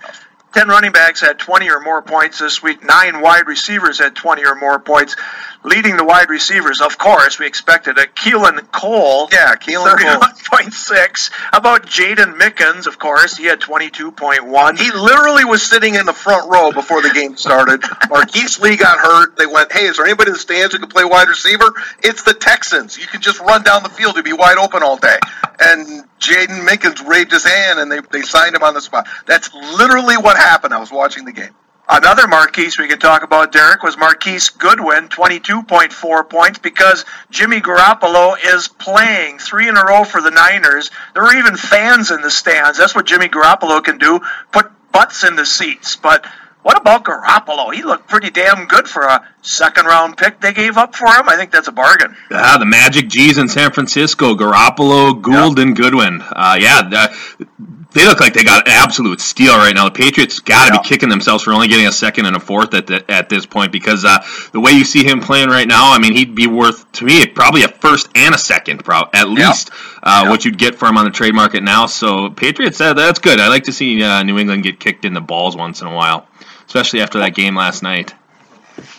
10 0.55 0.69
running 0.69 0.93
backs 0.93 1.21
had 1.21 1.39
20 1.39 1.71
or 1.71 1.81
more 1.81 2.03
points 2.03 2.39
this 2.39 2.63
week. 2.63 2.85
Nine 2.85 3.23
wide 3.23 3.47
receivers 3.47 3.99
had 3.99 4.15
20 4.15 4.45
or 4.45 4.55
more 4.55 4.79
points. 4.79 5.17
Leading 5.65 5.97
the 5.97 6.05
wide 6.05 6.29
receivers, 6.29 6.81
of 6.81 6.99
course, 6.99 7.39
we 7.39 7.47
expected 7.47 7.99
a 7.99 8.07
Keelan 8.07 8.71
Cole. 8.73 9.29
Yeah, 9.31 9.55
Keelan 9.55 9.99
Cole. 9.99 10.21
31.6. 10.21 11.31
How 11.33 11.59
about 11.59 11.87
Jaydon 11.87 12.39
Mickens, 12.39 12.87
of 12.87 12.99
course? 12.99 13.37
He 13.37 13.45
had 13.45 13.61
22.1. 13.61 14.79
He 14.79 14.91
literally 14.91 15.45
was 15.45 15.63
sitting 15.63 15.95
in 15.95 16.07
the 16.07 16.13
front 16.13 16.51
row 16.51 16.73
before 16.73 17.01
the 17.01 17.11
game 17.11 17.37
started. 17.37 17.83
Marquise 18.11 18.59
Lee 18.61 18.77
got 18.77 18.99
hurt. 18.99 19.37
They 19.37 19.47
went, 19.47 19.73
"Hey, 19.73 19.87
is 19.87 19.99
there 19.99 20.07
anybody 20.07 20.31
in 20.31 20.35
the 20.35 20.41
stands 20.41 20.75
who 20.75 20.81
can 20.81 20.89
play 20.89 21.05
wide 21.05 21.29
receiver?" 21.29 21.73
It's 22.03 22.23
the 22.23 22.35
Texans. 22.35 22.99
You 22.99 23.07
can 23.07 23.21
just 23.21 23.41
run 23.41 23.63
down 23.63 23.83
the 23.83 23.89
field 23.89 24.17
You'd 24.17 24.25
be 24.25 24.33
wide 24.33 24.59
open 24.59 24.83
all 24.83 24.97
day. 24.97 25.19
And 25.61 26.05
Jaydon 26.21 26.67
Mickens 26.67 27.07
waved 27.07 27.33
his 27.33 27.45
hand, 27.45 27.79
and 27.79 27.91
they 27.91 28.01
they 28.11 28.23
signed 28.23 28.55
him 28.55 28.63
on 28.63 28.75
the 28.75 28.81
spot. 28.81 29.07
That's 29.27 29.53
literally 29.55 30.17
what 30.17 30.37
happened. 30.37 30.75
I 30.75 30.79
was 30.79 30.91
watching 30.91 31.25
the 31.25 31.33
game. 31.33 31.55
Another 31.89 32.27
Marquise 32.29 32.79
we 32.79 32.87
can 32.89 32.99
talk 32.99 33.23
about, 33.23 33.53
Derek, 33.53 33.83
was 33.83 33.99
Marquise 33.99 34.51
Goodwin, 34.51 35.09
22.4 35.09 36.31
points, 36.31 36.59
because 36.59 37.05
Jimmy 37.31 37.61
Garoppolo 37.61 38.37
is 38.55 38.69
playing 38.69 39.39
three 39.39 39.69
in 39.69 39.77
a 39.77 39.85
row 39.85 40.05
for 40.05 40.21
the 40.23 40.31
Niners. 40.31 40.91
There 41.13 41.23
were 41.23 41.35
even 41.37 41.57
fans 41.57 42.11
in 42.11 42.23
the 42.23 42.31
stands. 42.31 42.79
That's 42.79 42.95
what 42.95 43.07
Jimmy 43.07 43.29
Garoppolo 43.29 43.83
can 43.85 43.99
do, 43.99 44.21
put 44.53 44.71
butts 44.93 45.25
in 45.25 45.37
the 45.37 45.45
seats. 45.45 45.97
But 45.97 46.25
What 46.63 46.81
about 46.81 47.03
Garoppolo? 47.05 47.75
He 47.75 47.83
looked 47.83 48.09
pretty 48.09 48.31
damn 48.31 48.67
good 48.67 48.87
for 48.89 49.03
a 49.03 49.29
second 49.43 49.87
round 49.87 50.17
pick 50.17 50.41
they 50.41 50.53
gave 50.53 50.77
up 50.79 50.95
for 50.95 51.09
him. 51.09 51.29
I 51.29 51.35
think 51.37 51.51
that's 51.51 51.67
a 51.67 51.73
bargain. 51.73 52.17
Ah, 52.31 52.57
the 52.59 52.65
Magic 52.65 53.09
G's 53.09 53.37
in 53.37 53.49
San 53.49 53.73
Francisco, 53.73 54.37
Garoppolo, 54.37 55.21
Gould, 55.21 55.59
and 55.59 55.75
Goodwin. 55.77 56.23
Uh, 56.23 56.57
yeah, 56.61 56.83
the, 56.89 57.47
they 57.95 58.07
look 58.07 58.21
like 58.21 58.33
they 58.35 58.45
got 58.45 58.67
an 58.67 58.73
absolute 58.75 59.21
steal 59.21 59.57
right 59.57 59.75
now. 59.75 59.85
The 59.85 59.91
Patriots 59.91 60.39
got 60.41 60.69
to 60.69 60.75
Yeah. 60.75 60.81
be 60.83 60.89
kicking 60.89 61.09
themselves 61.09 61.45
for 61.45 61.53
only 61.53 61.69
getting 61.69 61.87
a 61.87 61.93
second 61.93 62.27
and 62.27 62.37
a 62.37 62.41
fourth 62.41 62.73
at 62.75 62.87
the, 62.87 63.05
at 63.11 63.29
this 63.29 63.45
point 63.47 63.73
because 63.73 64.05
uh, 64.05 64.19
the 64.53 64.61
way 64.61 64.73
you 64.73 64.85
see 64.85 65.05
him 65.05 65.21
playing 65.21 65.49
right 65.49 65.67
now, 65.69 65.93
I 65.93 65.99
mean, 65.99 66.13
he'd 66.15 66.35
be 66.35 66.47
worth 66.47 66.91
to 66.93 67.05
me 67.05 67.25
probably 67.27 67.63
a 67.65 67.69
first 67.69 68.09
and 68.15 68.35
a 68.35 68.39
second, 68.39 68.85
pro- 68.85 69.09
at 69.13 69.29
least 69.29 69.71
uh, 70.03 70.27
what 70.27 70.45
you'd 70.45 70.59
get 70.59 70.75
for 70.77 70.87
him 70.89 70.97
on 70.97 71.05
the 71.05 71.11
trade 71.11 71.35
market 71.35 71.63
now. 71.63 71.87
So 71.87 72.31
Patriots, 72.31 72.81
uh, 72.81 72.95
that's 72.95 73.19
good. 73.19 73.41
I 73.41 73.49
like 73.49 73.65
to 73.65 73.73
see 73.73 74.03
uh, 74.03 74.23
New 74.23 74.39
England 74.39 74.63
get 74.63 74.81
kicked 74.81 75.05
in 75.05 75.13
the 75.15 75.21
balls 75.21 75.57
once 75.57 75.81
in 75.81 75.87
a 75.87 75.95
while, 75.95 76.27
especially 76.67 77.01
after 77.03 77.19
that 77.21 77.35
game 77.35 77.55
last 77.55 77.83
night. 77.83 78.15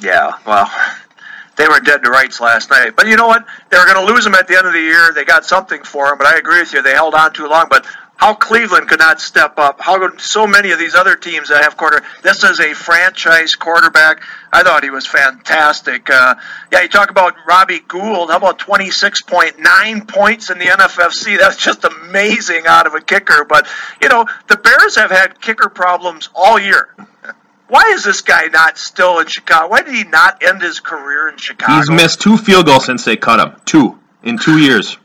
Yeah, 0.01 0.33
well, 0.45 0.69
they 1.55 1.67
were 1.67 1.79
dead 1.79 2.03
to 2.03 2.09
rights 2.09 2.39
last 2.39 2.69
night. 2.69 2.95
But 2.95 3.07
you 3.07 3.15
know 3.15 3.27
what? 3.27 3.45
They 3.69 3.77
were 3.77 3.85
going 3.85 4.05
to 4.07 4.13
lose 4.13 4.25
him 4.25 4.35
at 4.35 4.47
the 4.47 4.55
end 4.57 4.67
of 4.67 4.73
the 4.73 4.79
year. 4.79 5.12
They 5.13 5.25
got 5.25 5.45
something 5.45 5.83
for 5.83 6.09
him, 6.12 6.17
but 6.17 6.27
I 6.27 6.38
agree 6.38 6.59
with 6.59 6.73
you. 6.73 6.81
They 6.81 6.91
held 6.93 7.15
on 7.15 7.33
too 7.33 7.47
long. 7.47 7.67
But 7.69 7.85
how 8.24 8.34
Cleveland 8.34 8.88
could 8.88 9.00
not 9.00 9.20
step 9.20 9.60
up? 9.60 9.82
How 9.82 10.15
so 10.18 10.48
many 10.48 10.72
of 10.72 10.80
these 10.80 10.96
other 10.96 11.18
teams 11.18 11.50
that 11.50 11.62
have 11.62 11.75
quarter? 11.75 12.01
This 12.22 12.46
is 12.46 12.62
a 12.62 12.74
franchise 12.74 13.56
quarterback. 13.56 14.22
I 14.53 14.63
thought 14.63 14.82
he 14.82 14.89
was 14.89 15.06
fantastic. 15.06 16.10
Uh, 16.10 16.36
yeah, 16.72 16.84
you 16.84 16.88
talk 16.88 17.10
about 17.10 17.36
Robbie 17.46 17.82
Gould. 17.82 18.30
How 18.30 18.38
about 18.38 18.60
twenty 18.60 18.92
six 18.92 19.22
point 19.22 19.60
nine 19.60 20.06
points 20.06 20.50
in 20.50 20.58
the 20.58 20.68
NFFC? 20.68 21.38
That's 21.38 21.58
just 21.58 21.84
amazing 21.84 22.65
out 22.65 22.88
of 22.88 22.94
a 22.94 23.01
kicker. 23.01 23.44
But 23.44 23.68
you 24.01 24.08
know, 24.08 24.25
the 24.48 24.56
Bears 24.56 24.96
have 24.96 25.12
had 25.12 25.42
kicker 25.42 25.68
problems 25.68 26.30
all 26.34 26.58
year. 26.58 26.96
Why 27.68 27.92
is 27.94 28.06
this 28.06 28.22
guy 28.22 28.46
not 28.46 28.77
still 28.77 29.20
in 29.20 29.27
Chicago? 29.27 29.68
Why 29.68 29.82
did 29.82 29.96
he 29.96 30.06
not 30.06 30.42
end 30.42 30.62
his 30.62 30.80
career 30.80 31.27
in 31.27 31.36
Chicago? 31.36 31.75
He's 31.75 31.92
missed 31.92 32.22
two 32.22 32.38
field 32.38 32.68
goals 32.68 32.86
since 32.86 33.03
they 33.03 33.18
cut 33.18 33.46
him. 33.46 33.60
Two 33.65 34.00
in 34.24 34.38
two 34.38 34.60
years. 34.60 34.98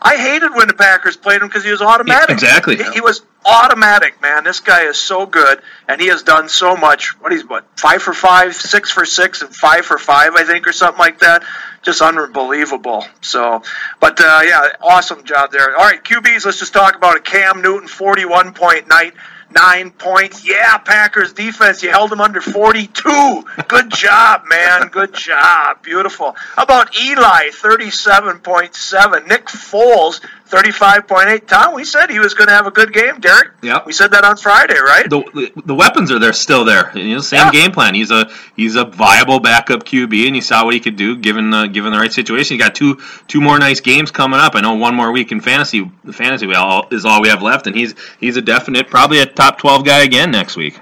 I 0.00 0.16
hated 0.16 0.54
when 0.54 0.68
the 0.68 0.74
Packers 0.74 1.16
played 1.16 1.42
him 1.42 1.48
because 1.48 1.64
he 1.64 1.70
was 1.70 1.82
automatic. 1.82 2.28
Yeah, 2.28 2.34
exactly. 2.34 2.76
He, 2.76 2.84
he 2.94 3.00
was 3.00 3.22
automatic, 3.44 4.20
man. 4.22 4.44
This 4.44 4.60
guy 4.60 4.84
is 4.84 4.96
so 4.96 5.26
good, 5.26 5.60
and 5.88 6.00
he 6.00 6.08
has 6.08 6.22
done 6.22 6.48
so 6.48 6.76
much. 6.76 7.20
What 7.20 7.32
he's 7.32 7.44
what 7.44 7.64
five 7.76 8.02
for 8.02 8.12
five, 8.12 8.54
six 8.54 8.90
for 8.90 9.04
six, 9.04 9.42
and 9.42 9.54
five 9.54 9.84
for 9.84 9.98
five, 9.98 10.34
I 10.34 10.44
think, 10.44 10.66
or 10.66 10.72
something 10.72 10.98
like 10.98 11.20
that. 11.20 11.42
Just 11.82 12.02
unbelievable. 12.02 13.06
So, 13.22 13.62
but 14.00 14.20
uh, 14.20 14.42
yeah, 14.44 14.68
awesome 14.80 15.24
job 15.24 15.50
there. 15.50 15.76
All 15.76 15.84
right, 15.84 16.02
QBs. 16.02 16.44
Let's 16.44 16.58
just 16.58 16.72
talk 16.72 16.96
about 16.96 17.16
it. 17.16 17.24
Cam 17.24 17.62
Newton, 17.62 17.88
forty-one 17.88 18.54
point 18.54 18.88
night. 18.88 19.14
Nine 19.54 19.90
points. 19.92 20.46
Yeah, 20.46 20.76
Packers 20.78 21.32
defense. 21.32 21.82
You 21.82 21.90
held 21.90 22.10
them 22.10 22.20
under 22.20 22.40
42. 22.40 23.44
Good 23.66 23.90
job, 23.90 24.42
man. 24.48 24.88
Good 24.88 25.14
job. 25.14 25.82
Beautiful. 25.82 26.32
How 26.38 26.64
about 26.64 26.94
Eli, 27.00 27.48
37.7. 27.50 29.26
Nick 29.26 29.46
Foles, 29.46 30.20
35.8. 30.50 31.46
Tom, 31.46 31.74
we 31.74 31.84
said 31.84 32.10
he 32.10 32.18
was 32.18 32.34
going 32.34 32.48
to 32.48 32.54
have 32.54 32.66
a 32.66 32.70
good 32.70 32.92
game, 32.92 33.20
Derek. 33.20 33.48
Yeah. 33.62 33.80
We 33.84 33.92
said 33.92 34.10
that 34.12 34.24
on 34.24 34.36
Friday, 34.36 34.78
right? 34.78 35.08
the, 35.08 35.50
the 35.64 35.74
weapons 35.74 36.10
are 36.10 36.18
there 36.18 36.32
still 36.32 36.64
there. 36.64 36.96
You 36.96 37.14
know, 37.16 37.20
same 37.20 37.38
Yeah. 37.46 37.50
game 37.50 37.72
plan. 37.72 37.94
He's 37.94 38.10
a 38.10 38.30
he's 38.56 38.76
a 38.76 38.84
viable 38.84 39.40
backup 39.40 39.84
QB, 39.84 40.26
and 40.26 40.36
you 40.36 40.42
saw 40.42 40.64
what 40.64 40.74
he 40.74 40.80
could 40.80 40.96
do 40.96 41.16
given 41.16 41.50
the 41.50 41.66
given 41.66 41.92
the 41.92 41.98
right 41.98 42.12
situation. 42.12 42.54
He 42.54 42.58
got 42.58 42.74
two 42.74 42.98
two 43.28 43.40
more 43.40 43.58
nice 43.58 43.80
games 43.80 44.10
coming 44.10 44.40
up. 44.40 44.54
I 44.54 44.60
know 44.60 44.74
one 44.74 44.94
more 44.94 45.10
week 45.12 45.32
in 45.32 45.40
fantasy. 45.40 45.90
The 46.04 46.12
fantasy 46.12 46.46
we 46.46 46.54
all, 46.54 46.86
is 46.90 47.04
all 47.04 47.20
we 47.22 47.28
have 47.28 47.42
left, 47.42 47.66
and 47.66 47.76
he's 47.76 47.94
he's 48.20 48.36
a 48.36 48.42
definite 48.42 48.88
probably 48.88 49.20
a 49.20 49.26
top 49.38 49.56
twelve 49.56 49.84
guy 49.84 50.02
again 50.02 50.32
next 50.32 50.56
week. 50.56 50.78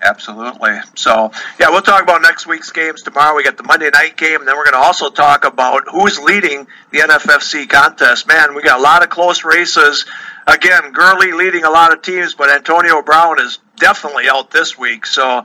Absolutely. 0.00 0.76
So, 0.94 1.32
yeah, 1.58 1.70
we'll 1.70 1.82
talk 1.82 2.02
about 2.02 2.22
next 2.22 2.46
week's 2.46 2.70
games 2.70 3.02
tomorrow. 3.02 3.34
We 3.34 3.42
got 3.42 3.56
the 3.56 3.64
Monday 3.64 3.90
night 3.92 4.16
game, 4.16 4.38
and 4.38 4.46
then 4.46 4.56
we're 4.56 4.64
going 4.64 4.80
to 4.80 4.86
also 4.86 5.10
talk 5.10 5.44
about 5.44 5.88
who's 5.90 6.20
leading 6.20 6.68
the 6.92 6.98
NFFC 6.98 7.68
contest. 7.68 8.28
Man, 8.28 8.54
we 8.54 8.62
got 8.62 8.78
a 8.78 8.82
lot 8.82 9.02
of 9.02 9.08
close 9.08 9.42
races. 9.42 10.06
Again, 10.46 10.92
Gurley 10.92 11.32
leading 11.32 11.64
a 11.64 11.70
lot 11.70 11.92
of 11.92 12.02
teams, 12.02 12.34
but 12.34 12.48
Antonio 12.48 13.02
Brown 13.02 13.40
is 13.40 13.58
definitely 13.76 14.28
out 14.28 14.52
this 14.52 14.78
week. 14.78 15.04
So, 15.04 15.44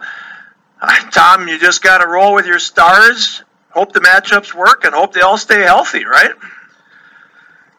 uh, 0.81 1.09
Tom, 1.11 1.47
you 1.47 1.57
just 1.57 1.81
got 1.81 1.99
to 1.99 2.07
roll 2.07 2.35
with 2.35 2.45
your 2.45 2.59
stars. 2.59 3.41
Hope 3.71 3.91
the 3.93 4.01
matchups 4.01 4.53
work, 4.53 4.83
and 4.85 4.93
hope 4.93 5.13
they 5.13 5.21
all 5.21 5.37
stay 5.37 5.61
healthy, 5.61 6.05
right? 6.05 6.31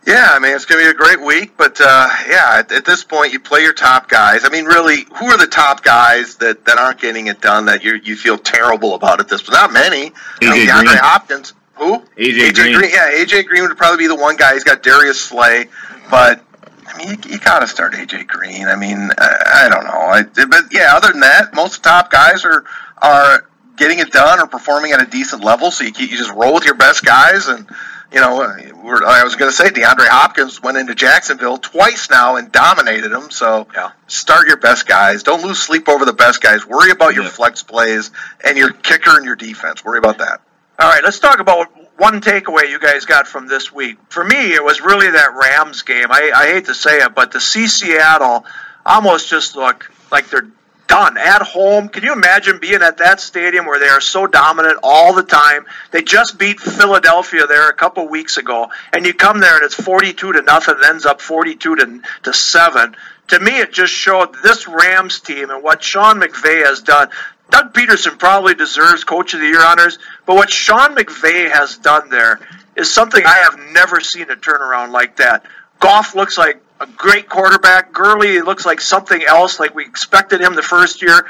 Yeah, 0.07 0.29
I 0.33 0.39
mean 0.39 0.55
it's 0.55 0.67
going 0.67 0.85
to 0.85 0.87
be 0.87 0.91
a 0.91 0.95
great 0.95 1.21
week, 1.21 1.57
but 1.57 1.81
uh, 1.81 2.09
yeah, 2.29 2.57
at, 2.59 2.73
at 2.73 2.85
this 2.85 3.05
point 3.05 3.33
you 3.33 3.41
play 3.41 3.63
your 3.63 3.73
top 3.73 4.09
guys. 4.09 4.45
I 4.45 4.51
mean, 4.51 4.67
really, 4.67 5.07
who 5.17 5.27
are 5.27 5.39
the 5.39 5.47
top 5.47 5.83
guys 5.83 6.37
that, 6.37 6.65
that 6.67 6.77
aren't 6.79 7.01
getting 7.01 7.29
it 7.29 7.41
done 7.41 7.67
that 7.67 7.83
you 7.83 7.95
you 8.03 8.15
feel 8.15 8.37
terrible 8.37 8.95
about 8.95 9.21
at 9.21 9.29
this? 9.29 9.41
point? 9.43 9.55
Not 9.55 9.73
many. 9.73 10.13
I 10.43 10.51
mean, 10.51 10.53
AJ 10.53 10.67
DeAndre 10.67 10.85
Green. 10.85 10.99
Hopkins. 10.99 11.53
Who? 11.77 11.99
AJ 12.19 12.55
Green. 12.55 12.91
Yeah, 12.93 13.13
AJ 13.13 13.47
Green 13.47 13.63
would 13.63 13.77
probably 13.79 14.05
be 14.05 14.09
the 14.09 14.15
one 14.15 14.37
guy. 14.37 14.53
He's 14.53 14.65
got 14.65 14.83
Darius 14.83 15.21
Slay, 15.21 15.69
but 16.11 16.45
I 16.87 16.99
mean, 16.99 17.09
you, 17.09 17.33
you 17.33 17.39
got 17.39 17.61
to 17.61 17.67
start 17.67 17.95
AJ 17.95 18.27
Green. 18.27 18.67
I 18.67 18.77
mean, 18.77 19.11
I, 19.17 19.67
I 19.67 19.69
don't 19.71 19.85
know. 19.85 19.91
I, 19.91 20.23
but 20.47 20.65
yeah, 20.71 20.97
other 20.97 21.13
than 21.13 21.21
that, 21.21 21.55
most 21.55 21.83
top 21.83 22.11
guys 22.11 22.45
are 22.45 22.65
are 22.99 23.49
getting 23.77 24.01
it 24.01 24.13
done 24.13 24.39
or 24.39 24.47
performing 24.47 24.93
at 24.93 25.03
a 25.03 25.07
decent 25.07 25.43
level. 25.43 25.71
So 25.71 25.85
you 25.85 25.93
keep, 25.93 26.11
you 26.11 26.19
just 26.19 26.31
roll 26.33 26.53
with 26.53 26.67
your 26.67 26.77
best 26.77 27.05
guys 27.07 27.49
and. 27.49 27.67
You 28.13 28.21
know, 28.21 28.43
uh, 28.43 28.57
we're, 28.83 29.05
I 29.05 29.25
was 29.25 29.35
going 29.35 29.51
to 29.51 29.57
say 29.57 29.71
DeAndre 29.71 30.07
Hopkins 30.07 30.63
went 30.63 30.77
into 30.77 30.95
Jacksonville 30.95 31.59
twice 31.59 32.11
now 32.11 32.37
and 32.37 32.53
dominated 32.53 33.09
them. 33.09 33.31
So 33.31 33.67
Yeah. 33.75 33.91
start 34.07 34.47
your 34.47 34.57
best 34.59 34.87
guys. 34.87 35.23
Don't 35.25 35.43
lose 35.43 35.61
sleep 35.61 35.89
over 35.89 36.05
the 36.05 36.13
best 36.13 36.41
guys. 36.41 36.65
Worry 36.67 36.91
about 36.91 37.15
your 37.15 37.25
Yeah. 37.25 37.31
flex 37.31 37.63
plays 37.63 38.11
and 38.45 38.57
your 38.57 38.71
kicker 38.71 39.17
and 39.17 39.25
your 39.25 39.37
defense. 39.37 39.85
Worry 39.85 39.99
about 39.99 40.19
that. 40.19 40.41
All 40.79 40.89
right, 40.89 41.03
let's 41.03 41.19
talk 41.19 41.39
about 41.41 41.69
one 41.99 42.21
takeaway 42.21 42.69
you 42.69 42.79
guys 42.79 43.05
got 43.05 43.27
from 43.27 43.47
this 43.49 43.73
week. 43.73 43.97
For 44.11 44.23
me, 44.25 44.53
it 44.53 44.63
was 44.63 44.81
really 44.81 45.11
that 45.11 45.35
Rams 45.35 45.83
game. 45.83 46.07
I, 46.11 46.31
I 46.35 46.47
hate 46.49 46.67
to 46.67 46.75
say 46.75 46.99
it, 46.99 47.15
but 47.15 47.33
to 47.33 47.41
see 47.41 47.67
Seattle 47.69 48.45
almost 48.85 49.29
just 49.29 49.57
look 49.57 49.91
like 50.11 50.29
they're 50.31 50.49
done 50.87 51.17
at 51.17 51.43
home. 51.43 51.89
Can 51.89 52.03
you 52.03 52.13
imagine 52.13 52.59
being 52.61 52.83
at 52.83 52.99
that 52.99 53.21
stadium 53.21 53.67
where 53.67 53.79
they 53.79 53.89
are 53.89 54.01
so 54.01 54.27
dominant 54.27 54.79
all 54.83 55.13
the 55.13 55.23
time? 55.23 55.67
They 55.91 56.03
just 56.03 56.39
beat 56.39 56.61
Philadelphia 56.61 57.47
there 57.47 57.69
a 57.69 57.75
couple 57.75 58.09
weeks 58.09 58.37
ago, 58.37 58.69
and 58.93 59.07
you 59.07 59.15
come 59.15 59.41
there 59.41 59.57
and 59.57 59.65
it's 59.65 59.75
42 59.75 60.33
to 60.33 60.43
nothing, 60.43 60.77
ends 60.85 61.07
up 61.07 61.21
42 61.21 61.77
to, 61.77 62.01
to 62.25 62.33
7. 62.33 62.97
To 63.29 63.41
me, 63.41 63.59
it 63.59 63.73
just 63.73 63.93
showed 63.93 64.35
this 64.43 64.69
Rams 64.69 65.21
team 65.21 65.51
and 65.51 65.63
what 65.63 65.83
Sean 65.83 66.21
McVay 66.21 66.65
has 66.65 66.83
done. 66.83 67.09
Doug 67.51 67.73
Pederson 67.73 68.19
probably 68.19 68.55
deserves 68.55 69.05
Coach 69.05 69.35
of 69.35 69.41
the 69.41 69.47
Year 69.47 69.65
honors, 69.65 69.99
but 70.27 70.35
what 70.35 70.51
Sean 70.51 70.95
McVay 70.95 71.51
has 71.51 71.77
done 71.79 72.11
there 72.11 72.41
is 72.77 72.93
something 72.93 73.25
I 73.25 73.39
have 73.45 73.59
never 73.73 74.01
seen 74.01 74.31
a 74.31 74.37
turnaround 74.37 74.91
like 74.91 75.17
that. 75.17 75.45
Goff 75.81 76.15
looks 76.15 76.39
like 76.39 76.64
a 76.85 76.93
great 76.97 77.29
quarterback. 77.29 77.93
Gurley 77.93 78.41
looks 78.41 78.65
like 78.67 78.81
something 78.81 79.23
else, 79.23 79.59
like 79.59 79.75
we 79.75 79.85
expected 79.85 80.41
him 80.41 80.55
the 80.55 80.63
first 80.63 81.03
year. 81.03 81.27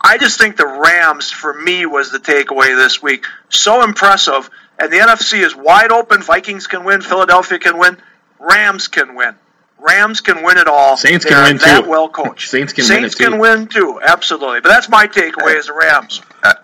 I 0.00 0.18
just 0.18 0.38
think 0.38 0.56
the 0.56 0.66
Rams, 0.66 1.30
for 1.30 1.54
me, 1.54 1.86
was 1.86 2.10
the 2.10 2.18
takeaway 2.18 2.76
this 2.76 3.02
week. 3.02 3.24
So 3.48 3.82
impressive. 3.82 4.50
And 4.78 4.92
the 4.92 4.98
NFC 4.98 5.42
is 5.44 5.54
wide 5.56 5.92
open. 5.92 6.22
Vikings 6.22 6.66
can 6.66 6.84
win. 6.84 7.00
Philadelphia 7.00 7.58
can 7.58 7.78
win. 7.78 7.96
Rams 8.38 8.88
can 8.88 9.14
win. 9.14 9.34
Rams 9.78 10.20
can 10.20 10.42
win 10.42 10.58
it 10.58 10.66
all. 10.66 10.96
Saints 10.96 11.24
They 11.24 11.30
can 11.30 11.38
are 11.38 11.44
win, 11.48 11.56
that 11.58 11.84
too. 11.84 11.90
well 11.90 12.08
coached. 12.08 12.48
Saints 12.50 12.72
can 12.72 12.82
win 12.82 12.88
Saints 12.88 13.14
it, 13.14 13.18
too. 13.18 13.30
can 13.30 13.38
win 13.38 13.66
too. 13.68 14.00
Absolutely. 14.02 14.60
But 14.60 14.70
that's 14.70 14.88
my 14.88 15.06
takeaway 15.06 15.56
is 15.58 15.66
the 15.66 15.74
Rams. 15.74 16.20
Uh, 16.42 16.54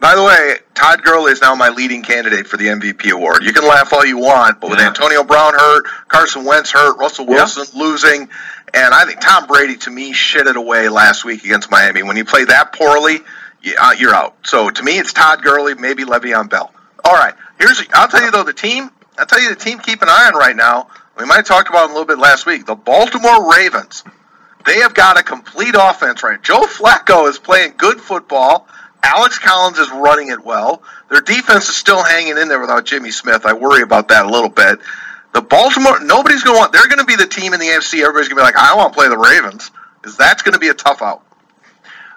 By 0.00 0.14
the 0.14 0.22
way, 0.22 0.56
Todd 0.74 1.02
Gurley 1.02 1.32
is 1.32 1.42
now 1.42 1.54
my 1.54 1.68
leading 1.68 2.02
candidate 2.02 2.46
for 2.46 2.56
the 2.56 2.68
MVP 2.68 3.10
award. 3.12 3.44
You 3.44 3.52
can 3.52 3.68
laugh 3.68 3.92
all 3.92 4.04
you 4.04 4.16
want, 4.16 4.58
but 4.60 4.70
with 4.70 4.78
Yeah. 4.80 4.86
Antonio 4.88 5.22
Brown 5.24 5.52
hurt, 5.52 5.84
Carson 6.08 6.44
Wentz 6.44 6.70
hurt, 6.70 6.96
Russell 6.98 7.26
Wilson 7.26 7.66
losing, 7.78 8.30
and 8.72 8.94
I 8.94 9.04
think 9.04 9.20
Tom 9.20 9.46
Brady 9.46 9.76
to 9.76 9.90
me 9.90 10.14
shit 10.14 10.46
it 10.46 10.56
away 10.56 10.88
last 10.88 11.24
week 11.26 11.44
against 11.44 11.70
Miami. 11.70 12.02
When 12.02 12.16
you 12.16 12.24
play 12.24 12.44
that 12.44 12.72
poorly, 12.72 13.20
uh, 13.78 13.94
you're 13.98 14.14
out. 14.14 14.36
So 14.44 14.70
to 14.70 14.82
me, 14.82 14.98
it's 14.98 15.12
Todd 15.12 15.42
Gurley, 15.42 15.74
maybe 15.74 16.04
Le'Veon 16.04 16.48
Bell. 16.48 16.72
All 17.04 17.14
right, 17.14 17.34
here's 17.58 17.82
I'll 17.92 18.08
tell 18.08 18.22
you 18.22 18.30
though 18.30 18.44
the 18.44 18.54
team. 18.54 18.90
I'll 19.18 19.26
tell 19.26 19.40
you 19.40 19.50
the 19.50 19.54
team 19.54 19.80
keep 19.80 20.00
an 20.00 20.08
eye 20.08 20.30
on 20.32 20.38
right 20.38 20.56
now. 20.56 20.88
We 21.18 21.26
might 21.26 21.36
have 21.36 21.46
talked 21.46 21.68
about 21.68 21.84
it 21.84 21.90
a 21.90 21.92
little 21.92 22.06
bit 22.06 22.18
last 22.18 22.46
week. 22.46 22.64
The 22.64 22.74
Baltimore 22.74 23.52
Ravens. 23.54 24.02
They 24.64 24.80
have 24.80 24.94
got 24.94 25.18
a 25.18 25.22
complete 25.22 25.74
offense 25.78 26.22
right. 26.22 26.42
Joe 26.42 26.62
Flacco 26.62 27.28
is 27.28 27.38
playing 27.38 27.74
good 27.76 28.00
football. 28.00 28.66
Alex 29.02 29.38
Collins 29.38 29.78
is 29.78 29.90
running 29.90 30.28
it 30.28 30.44
well. 30.44 30.82
Their 31.10 31.20
defense 31.20 31.68
is 31.68 31.76
still 31.76 32.02
hanging 32.02 32.38
in 32.38 32.48
there 32.48 32.60
without 32.60 32.84
Jimmy 32.84 33.10
Smith. 33.10 33.46
I 33.46 33.54
worry 33.54 33.82
about 33.82 34.08
that 34.08 34.26
a 34.26 34.28
little 34.28 34.50
bit. 34.50 34.78
The 35.32 35.40
Baltimore, 35.40 36.00
nobody's 36.00 36.42
going 36.42 36.56
to 36.56 36.60
want, 36.60 36.72
they're 36.72 36.88
going 36.88 36.98
to 36.98 37.04
be 37.04 37.16
the 37.16 37.26
team 37.26 37.54
in 37.54 37.60
the 37.60 37.66
AFC. 37.66 38.00
Everybody's 38.00 38.28
going 38.28 38.36
to 38.36 38.36
be 38.36 38.42
like, 38.42 38.56
I 38.56 38.74
want 38.76 38.92
to 38.92 38.98
play 38.98 39.08
the 39.08 39.16
Ravens, 39.16 39.70
because 40.00 40.16
that's 40.16 40.42
going 40.42 40.54
to 40.54 40.58
be 40.58 40.68
a 40.68 40.74
tough 40.74 41.02
out. 41.02 41.22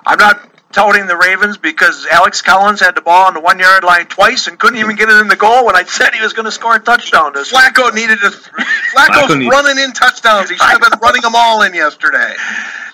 I'm 0.06 0.18
not 0.18 0.50
touting 0.74 1.06
the 1.06 1.16
Ravens 1.16 1.58
because 1.58 2.06
Alex 2.12 2.42
Collins 2.42 2.80
had 2.80 2.96
the 2.96 3.02
ball 3.02 3.28
on 3.28 3.36
the 3.36 3.40
one 3.40 3.60
yard 3.60 3.84
line 3.84 4.08
twice 4.08 4.48
and 4.48 4.58
couldn't 4.58 4.80
even 4.80 4.96
get 4.96 5.08
it 5.08 5.22
in 5.22 5.28
the 5.28 5.36
goal 5.36 5.66
when 5.66 5.76
I 5.76 5.84
said 5.84 6.14
he 6.14 6.22
was 6.22 6.34
going 6.34 6.46
to 6.46 6.52
score 6.52 6.76
a 6.76 6.80
touchdown 6.80 7.32
this 7.34 7.52
week. 7.52 7.62
Flacco 7.62 7.94
needed 7.94 8.20
to, 8.20 8.30
Flacco's 8.30 9.32
Flacco 9.32 9.50
running 9.50 9.84
in 9.84 9.94
touchdowns. 9.94 10.50
He 10.50 10.58
should 10.58 10.66
have 10.66 10.82
been 10.82 11.00
running 11.02 11.22
them 11.22 11.34
all 11.36 11.62
in 11.62 11.74
yesterday. 11.74 12.34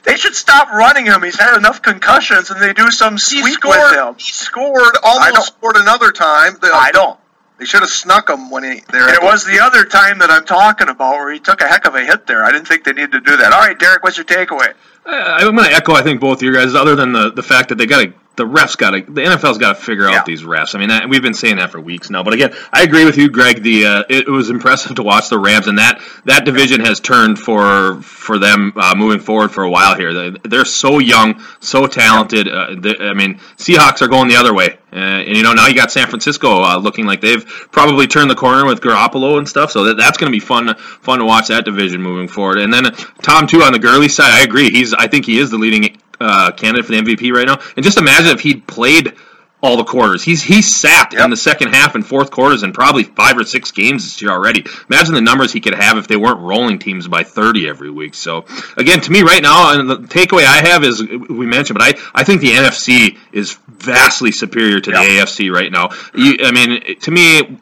They 0.03 0.15
should 0.15 0.35
stop 0.35 0.71
running 0.71 1.05
him. 1.05 1.21
He's 1.23 1.39
had 1.39 1.57
enough 1.57 1.81
concussions, 1.81 2.49
and 2.51 2.61
they 2.61 2.73
do 2.73 2.89
some 2.91 3.13
He 3.13 3.19
scored. 3.19 3.77
with 3.77 3.93
him. 3.95 4.15
He 4.17 4.31
scored. 4.31 4.95
Almost 5.03 5.47
scored 5.57 5.75
another 5.77 6.11
time. 6.11 6.57
The- 6.61 6.71
I 6.73 6.91
don't. 6.91 7.19
They 7.57 7.65
should 7.65 7.81
have 7.81 7.89
snuck 7.89 8.29
him 8.29 8.49
when 8.49 8.63
he. 8.63 8.83
There. 8.89 9.13
It 9.13 9.21
was 9.21 9.43
the 9.45 9.59
other 9.59 9.83
time 9.83 10.19
that 10.19 10.31
I'm 10.31 10.45
talking 10.45 10.87
about 10.87 11.15
where 11.17 11.33
he 11.33 11.39
took 11.39 11.59
a 11.61 11.67
heck 11.67 11.85
of 11.85 11.93
a 11.95 12.01
hit 12.05 12.25
there. 12.25 12.45
I 12.45 12.51
didn't 12.53 12.69
think 12.69 12.85
they 12.85 12.93
needed 12.93 13.11
to 13.11 13.19
do 13.19 13.35
that. 13.35 13.51
All 13.51 13.59
right, 13.59 13.77
Derek, 13.77 14.01
what's 14.03 14.15
your 14.17 14.25
takeaway? 14.25 14.73
I- 15.05 15.39
I'm 15.45 15.55
going 15.55 15.67
to 15.69 15.75
echo. 15.75 15.93
I 15.93 16.01
think 16.01 16.21
both 16.21 16.37
of 16.37 16.43
you 16.43 16.53
guys. 16.53 16.73
Other 16.73 16.95
than 16.95 17.11
the 17.11 17.31
the 17.31 17.43
fact 17.43 17.67
that 17.69 17.77
they 17.77 17.85
got 17.85 17.99
to, 18.01 18.13
the 18.39 18.45
refs 18.45 18.75
got 18.77 18.91
to, 18.91 19.01
the 19.01 19.21
NFL's 19.21 19.57
got 19.57 19.75
to 19.77 19.81
figure 19.83 20.09
Yeah. 20.09 20.19
out 20.19 20.25
these 20.25 20.41
refs. 20.43 20.73
I 20.73 20.79
mean, 20.79 20.87
that, 20.89 21.07
we've 21.09 21.21
been 21.21 21.33
saying 21.33 21.57
that 21.57 21.71
for 21.71 21.79
weeks 21.79 22.09
now. 22.09 22.23
But 22.23 22.33
again, 22.33 22.55
I 22.73 22.83
agree 22.83 23.05
with 23.05 23.17
you, 23.17 23.29
Greg. 23.29 23.61
The 23.61 23.85
uh, 23.85 24.03
it, 24.09 24.27
it 24.27 24.31
was 24.31 24.49
impressive 24.49 24.95
to 24.99 25.03
watch 25.03 25.29
the 25.29 25.37
Rams, 25.37 25.67
and 25.67 25.77
that 25.77 26.01
that 26.25 26.45
division 26.45 26.79
has 26.81 26.99
turned 26.99 27.37
for 27.37 28.01
for 28.01 28.39
them 28.39 28.73
uh, 28.75 28.95
moving 28.95 29.19
forward 29.19 29.51
for 29.51 29.63
a 29.63 29.69
while 29.69 29.95
here. 29.95 30.13
They, 30.13 30.37
they're 30.49 30.65
so 30.65 30.99
young, 30.99 31.43
so 31.59 31.85
talented. 31.87 32.47
Uh, 32.47 32.75
they, 32.79 32.95
I 32.97 33.13
mean, 33.13 33.35
Seahawks 33.57 34.01
are 34.01 34.07
going 34.07 34.29
the 34.29 34.37
other 34.37 34.53
way, 34.53 34.77
uh, 34.93 34.95
and 34.95 35.35
you 35.35 35.43
know 35.43 35.53
now 35.53 35.67
you 35.67 35.75
got 35.75 35.91
San 35.91 36.07
Francisco 36.07 36.63
uh, 36.63 36.77
looking 36.77 37.05
like 37.05 37.21
they've 37.21 37.45
probably 37.71 38.07
turned 38.07 38.31
the 38.31 38.35
corner 38.35 38.65
with 38.65 38.81
Garoppolo 38.81 39.37
and 39.37 39.47
stuff. 39.47 39.71
So 39.71 39.83
that, 39.85 39.97
that's 39.97 40.17
going 40.17 40.31
to 40.31 40.35
be 40.35 40.39
fun 40.43 40.75
fun 40.77 41.19
to 41.19 41.25
watch 41.25 41.47
that 41.49 41.65
division 41.65 42.01
moving 42.01 42.27
forward. 42.27 42.59
And 42.59 42.73
then 42.73 42.85
Tom 43.21 43.47
too 43.47 43.61
on 43.63 43.73
the 43.73 43.79
Gurley 43.79 44.09
side, 44.09 44.31
I 44.31 44.43
agree. 44.43 44.69
He's 44.69 44.93
I 44.93 45.07
think 45.07 45.25
he 45.25 45.39
is 45.39 45.49
the 45.51 45.57
leading 45.57 45.99
uh, 46.19 46.51
candidate 46.51 46.85
for 46.85 46.91
the 46.93 46.99
MVP 47.01 47.31
right 47.33 47.47
now. 47.47 47.59
And 47.75 47.83
just 47.83 47.97
imagine 47.97 48.27
if 48.31 48.41
he'd 48.41 48.67
played 48.67 49.13
all 49.61 49.75
the 49.75 49.83
quarters. 49.83 50.23
He's 50.23 50.41
he's 50.41 50.73
sat 50.73 51.13
in 51.13 51.29
the 51.29 51.35
second 51.35 51.73
half 51.73 51.95
and 51.95 52.05
fourth 52.05 52.31
quarters 52.31 52.63
in 52.63 52.71
probably 52.71 53.03
five 53.03 53.37
or 53.37 53.43
six 53.43 53.71
games 53.71 54.05
this 54.05 54.21
year 54.21 54.31
already. 54.31 54.63
Imagine 54.89 55.13
the 55.15 55.21
numbers 55.21 55.51
he 55.51 55.59
could 55.59 55.73
have 55.75 55.97
if 55.97 56.07
they 56.07 56.15
weren't 56.15 56.39
rolling 56.39 56.79
teams 56.79 57.09
by 57.09 57.23
30 57.23 57.67
every 57.67 57.91
week. 57.91 58.13
So 58.15 58.45
again, 58.77 59.01
to 59.01 59.11
me 59.11 59.21
right 59.21 59.43
now, 59.43 59.77
and 59.77 59.89
the 59.89 59.97
takeaway 59.97 60.45
I 60.45 60.65
have 60.69 60.85
is 60.85 61.01
we 61.01 61.45
mentioned, 61.45 61.77
but 61.77 61.93
I, 61.93 62.21
I 62.21 62.23
think 62.23 62.39
the 62.39 62.51
NFC 62.51 63.17
is 63.33 63.57
vastly 63.67 64.31
superior 64.31 64.79
to 64.79 64.91
Yep. 64.91 65.01
the 65.01 65.07
AFC 65.17 65.51
right 65.53 65.71
now. 65.71 65.89
You, 66.13 66.37
I 66.41 66.51
mean, 66.51 66.95
to 67.01 67.11
me. 67.11 67.57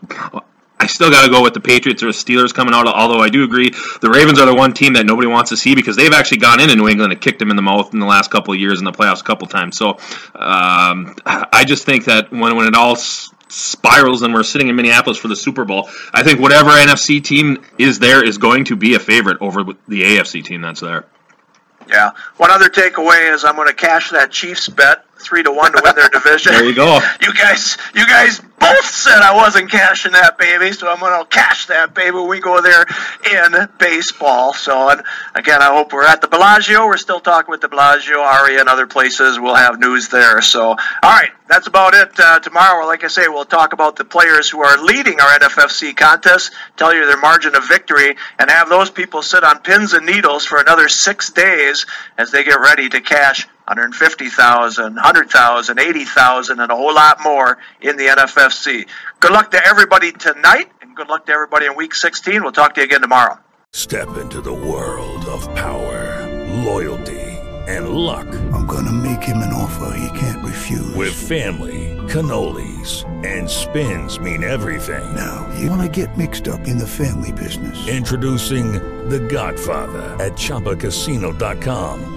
I 0.80 0.86
still 0.86 1.10
got 1.10 1.26
to 1.26 1.32
go 1.32 1.42
with 1.42 1.54
the 1.54 1.60
Patriots 1.60 2.04
or 2.04 2.08
the 2.08 2.12
Steelers 2.12 2.54
coming 2.54 2.74
out. 2.74 2.86
Although 2.88 3.20
I 3.20 3.30
do 3.30 3.44
agree, 3.44 3.72
the 4.02 4.10
Ravens 4.10 4.40
are 4.40 4.46
the 4.46 4.54
one 4.54 4.74
team 4.74 4.94
that 4.94 5.06
nobody 5.06 5.28
wants 5.28 5.50
to 5.50 5.58
see 5.58 5.74
because 5.74 5.96
they've 5.96 6.14
actually 6.14 6.38
gone 6.38 6.60
into 6.60 6.76
New 6.76 6.88
England 6.88 7.12
and 7.12 7.20
kicked 7.20 7.40
them 7.40 7.50
in 7.50 7.56
the 7.56 7.62
mouth 7.62 7.94
in 7.94 8.00
the 8.00 8.06
last 8.06 8.30
couple 8.30 8.54
of 8.54 8.60
years 8.60 8.80
in 8.80 8.86
the 8.86 8.92
playoffs 8.92 9.22
a 9.22 9.24
couple 9.24 9.48
times. 9.48 9.78
So 9.78 9.98
um, 10.36 11.16
I 11.26 11.64
just 11.66 11.86
think 11.86 12.06
that 12.06 12.32
when 12.32 12.56
when 12.56 12.68
it 12.68 12.76
all 12.76 12.96
spirals 12.96 14.22
and 14.22 14.34
we're 14.34 14.44
sitting 14.44 14.68
in 14.68 14.76
Minneapolis 14.76 15.18
for 15.18 15.30
the 15.30 15.36
Super 15.36 15.66
Bowl, 15.66 15.90
I 16.14 16.24
think 16.24 16.40
whatever 16.40 16.70
NFC 16.70 17.24
team 17.24 17.64
is 17.78 18.00
there 18.00 18.24
is 18.24 18.38
going 18.38 18.66
to 18.66 18.76
be 18.76 18.96
a 18.96 19.00
favorite 19.00 19.38
over 19.42 19.64
the 19.64 20.04
AFC 20.04 20.44
team 20.44 20.62
that's 20.62 20.82
there. 20.82 21.06
Yeah. 21.90 22.12
One 22.36 22.52
other 22.52 22.70
takeaway 22.70 23.34
is 23.34 23.46
I'm 23.46 23.56
going 23.56 23.68
to 23.68 23.74
cash 23.74 24.10
that 24.12 24.32
Chiefs 24.32 24.68
bet 24.68 25.06
three 25.20 25.44
to 25.44 25.52
one 25.52 25.72
to 25.72 25.82
win 25.84 25.96
their 25.96 26.10
division. 26.14 26.54
There 26.54 26.66
you 26.66 26.76
go. 26.76 27.00
You 27.22 27.34
guys, 27.34 27.78
you 27.96 28.06
guys 28.06 28.42
both 28.60 28.86
said 28.86 29.20
I 29.22 29.36
wasn't 29.36 29.70
cashing 29.70 30.14
that 30.14 30.38
baby, 30.38 30.72
so 30.72 30.90
I'm 30.90 31.00
going 31.00 31.20
to 31.20 31.30
cash 31.30 31.68
that 31.68 31.94
baby 31.94 32.18
we 32.18 32.40
go 32.40 32.62
there 32.62 32.86
in 33.32 33.70
baseball. 33.78 34.54
So, 34.54 34.90
and 34.90 35.04
again, 35.36 35.62
I 35.62 35.76
hope 35.76 35.94
we're 35.94 36.06
at 36.06 36.22
the 36.22 36.28
Bellagio. 36.28 36.86
We're 36.86 36.98
still 36.98 37.20
talking 37.20 37.52
with 37.52 37.62
the 37.62 37.70
Bellagio, 37.70 38.20
Aria, 38.20 38.60
and 38.60 38.70
other 38.70 38.88
places. 38.88 39.40
We'll 39.40 39.56
have 39.56 39.80
news 39.80 40.10
there. 40.10 40.42
So, 40.42 40.70
all 40.70 40.78
right, 41.04 41.32
that's 41.48 41.68
about 41.68 41.94
it. 41.94 42.20
Uh, 42.20 42.40
tomorrow, 42.40 42.86
like 42.86 43.04
I 43.04 43.08
say, 43.08 43.28
we'll 43.28 43.46
talk 43.46 43.74
about 43.74 43.96
the 43.96 44.06
players 44.06 44.50
who 44.50 44.62
are 44.62 44.84
leading 44.84 45.20
our 45.20 45.40
NFFC 45.40 45.96
contest, 45.96 46.52
tell 46.78 46.94
you 46.94 47.06
their 47.06 47.20
margin 47.20 47.56
of 47.56 47.68
victory, 47.68 48.16
and 48.40 48.50
have 48.50 48.70
those 48.70 48.90
people 48.90 49.22
sit 49.22 49.44
on 49.44 49.60
pins 49.60 49.94
and 49.94 50.06
needles 50.06 50.46
for 50.46 50.60
another 50.60 50.88
six 50.88 51.32
days 51.32 51.86
as 52.18 52.32
they 52.32 52.44
get 52.44 52.60
ready 52.60 52.90
to 52.90 53.02
cash 53.02 53.48
150,000, 53.68 54.96
100,000, 54.96 55.80
80,000, 55.80 56.60
and 56.60 56.72
a 56.72 56.76
whole 56.76 56.94
lot 56.94 57.18
more 57.22 57.58
in 57.82 57.98
the 57.98 58.06
NFFC. 58.06 58.88
Good 59.20 59.32
luck 59.32 59.52
to 59.52 59.66
everybody 59.66 60.12
tonight, 60.14 60.72
and 60.82 60.96
good 60.96 61.10
luck 61.10 61.26
to 61.26 61.34
everybody 61.34 61.66
in 61.66 61.76
Week 61.76 61.94
16. 61.94 62.42
We'll 62.42 62.52
talk 62.52 62.74
to 62.76 62.82
you 62.82 62.86
again 62.86 63.02
tomorrow. 63.02 63.40
Step 63.74 64.16
into 64.18 64.40
the 64.42 64.54
world 64.54 65.26
of 65.26 65.44
power, 65.54 66.26
loyalty, 66.64 67.20
and 67.68 67.90
luck. 67.90 68.28
I'm 68.54 68.66
gonna 68.66 68.94
make 68.94 69.22
him 69.22 69.38
an 69.38 69.54
offer 69.54 69.94
he 69.98 70.18
can't 70.18 70.44
refuse. 70.46 70.96
With 70.96 71.14
family, 71.14 71.96
cannolis, 72.08 73.04
and 73.26 73.50
spins 73.50 74.20
mean 74.20 74.44
everything. 74.44 75.14
now, 75.14 75.46
you 75.60 75.70
wanna 75.70 75.90
get 75.90 76.18
mixed 76.18 76.48
up 76.48 76.68
in 76.68 76.78
the 76.78 76.88
family 76.88 77.34
business. 77.34 77.88
Introducing 77.90 78.72
The 79.10 79.20
Godfather 79.20 80.16
at 80.24 80.34
ChumbaCasino.com. 80.34 82.17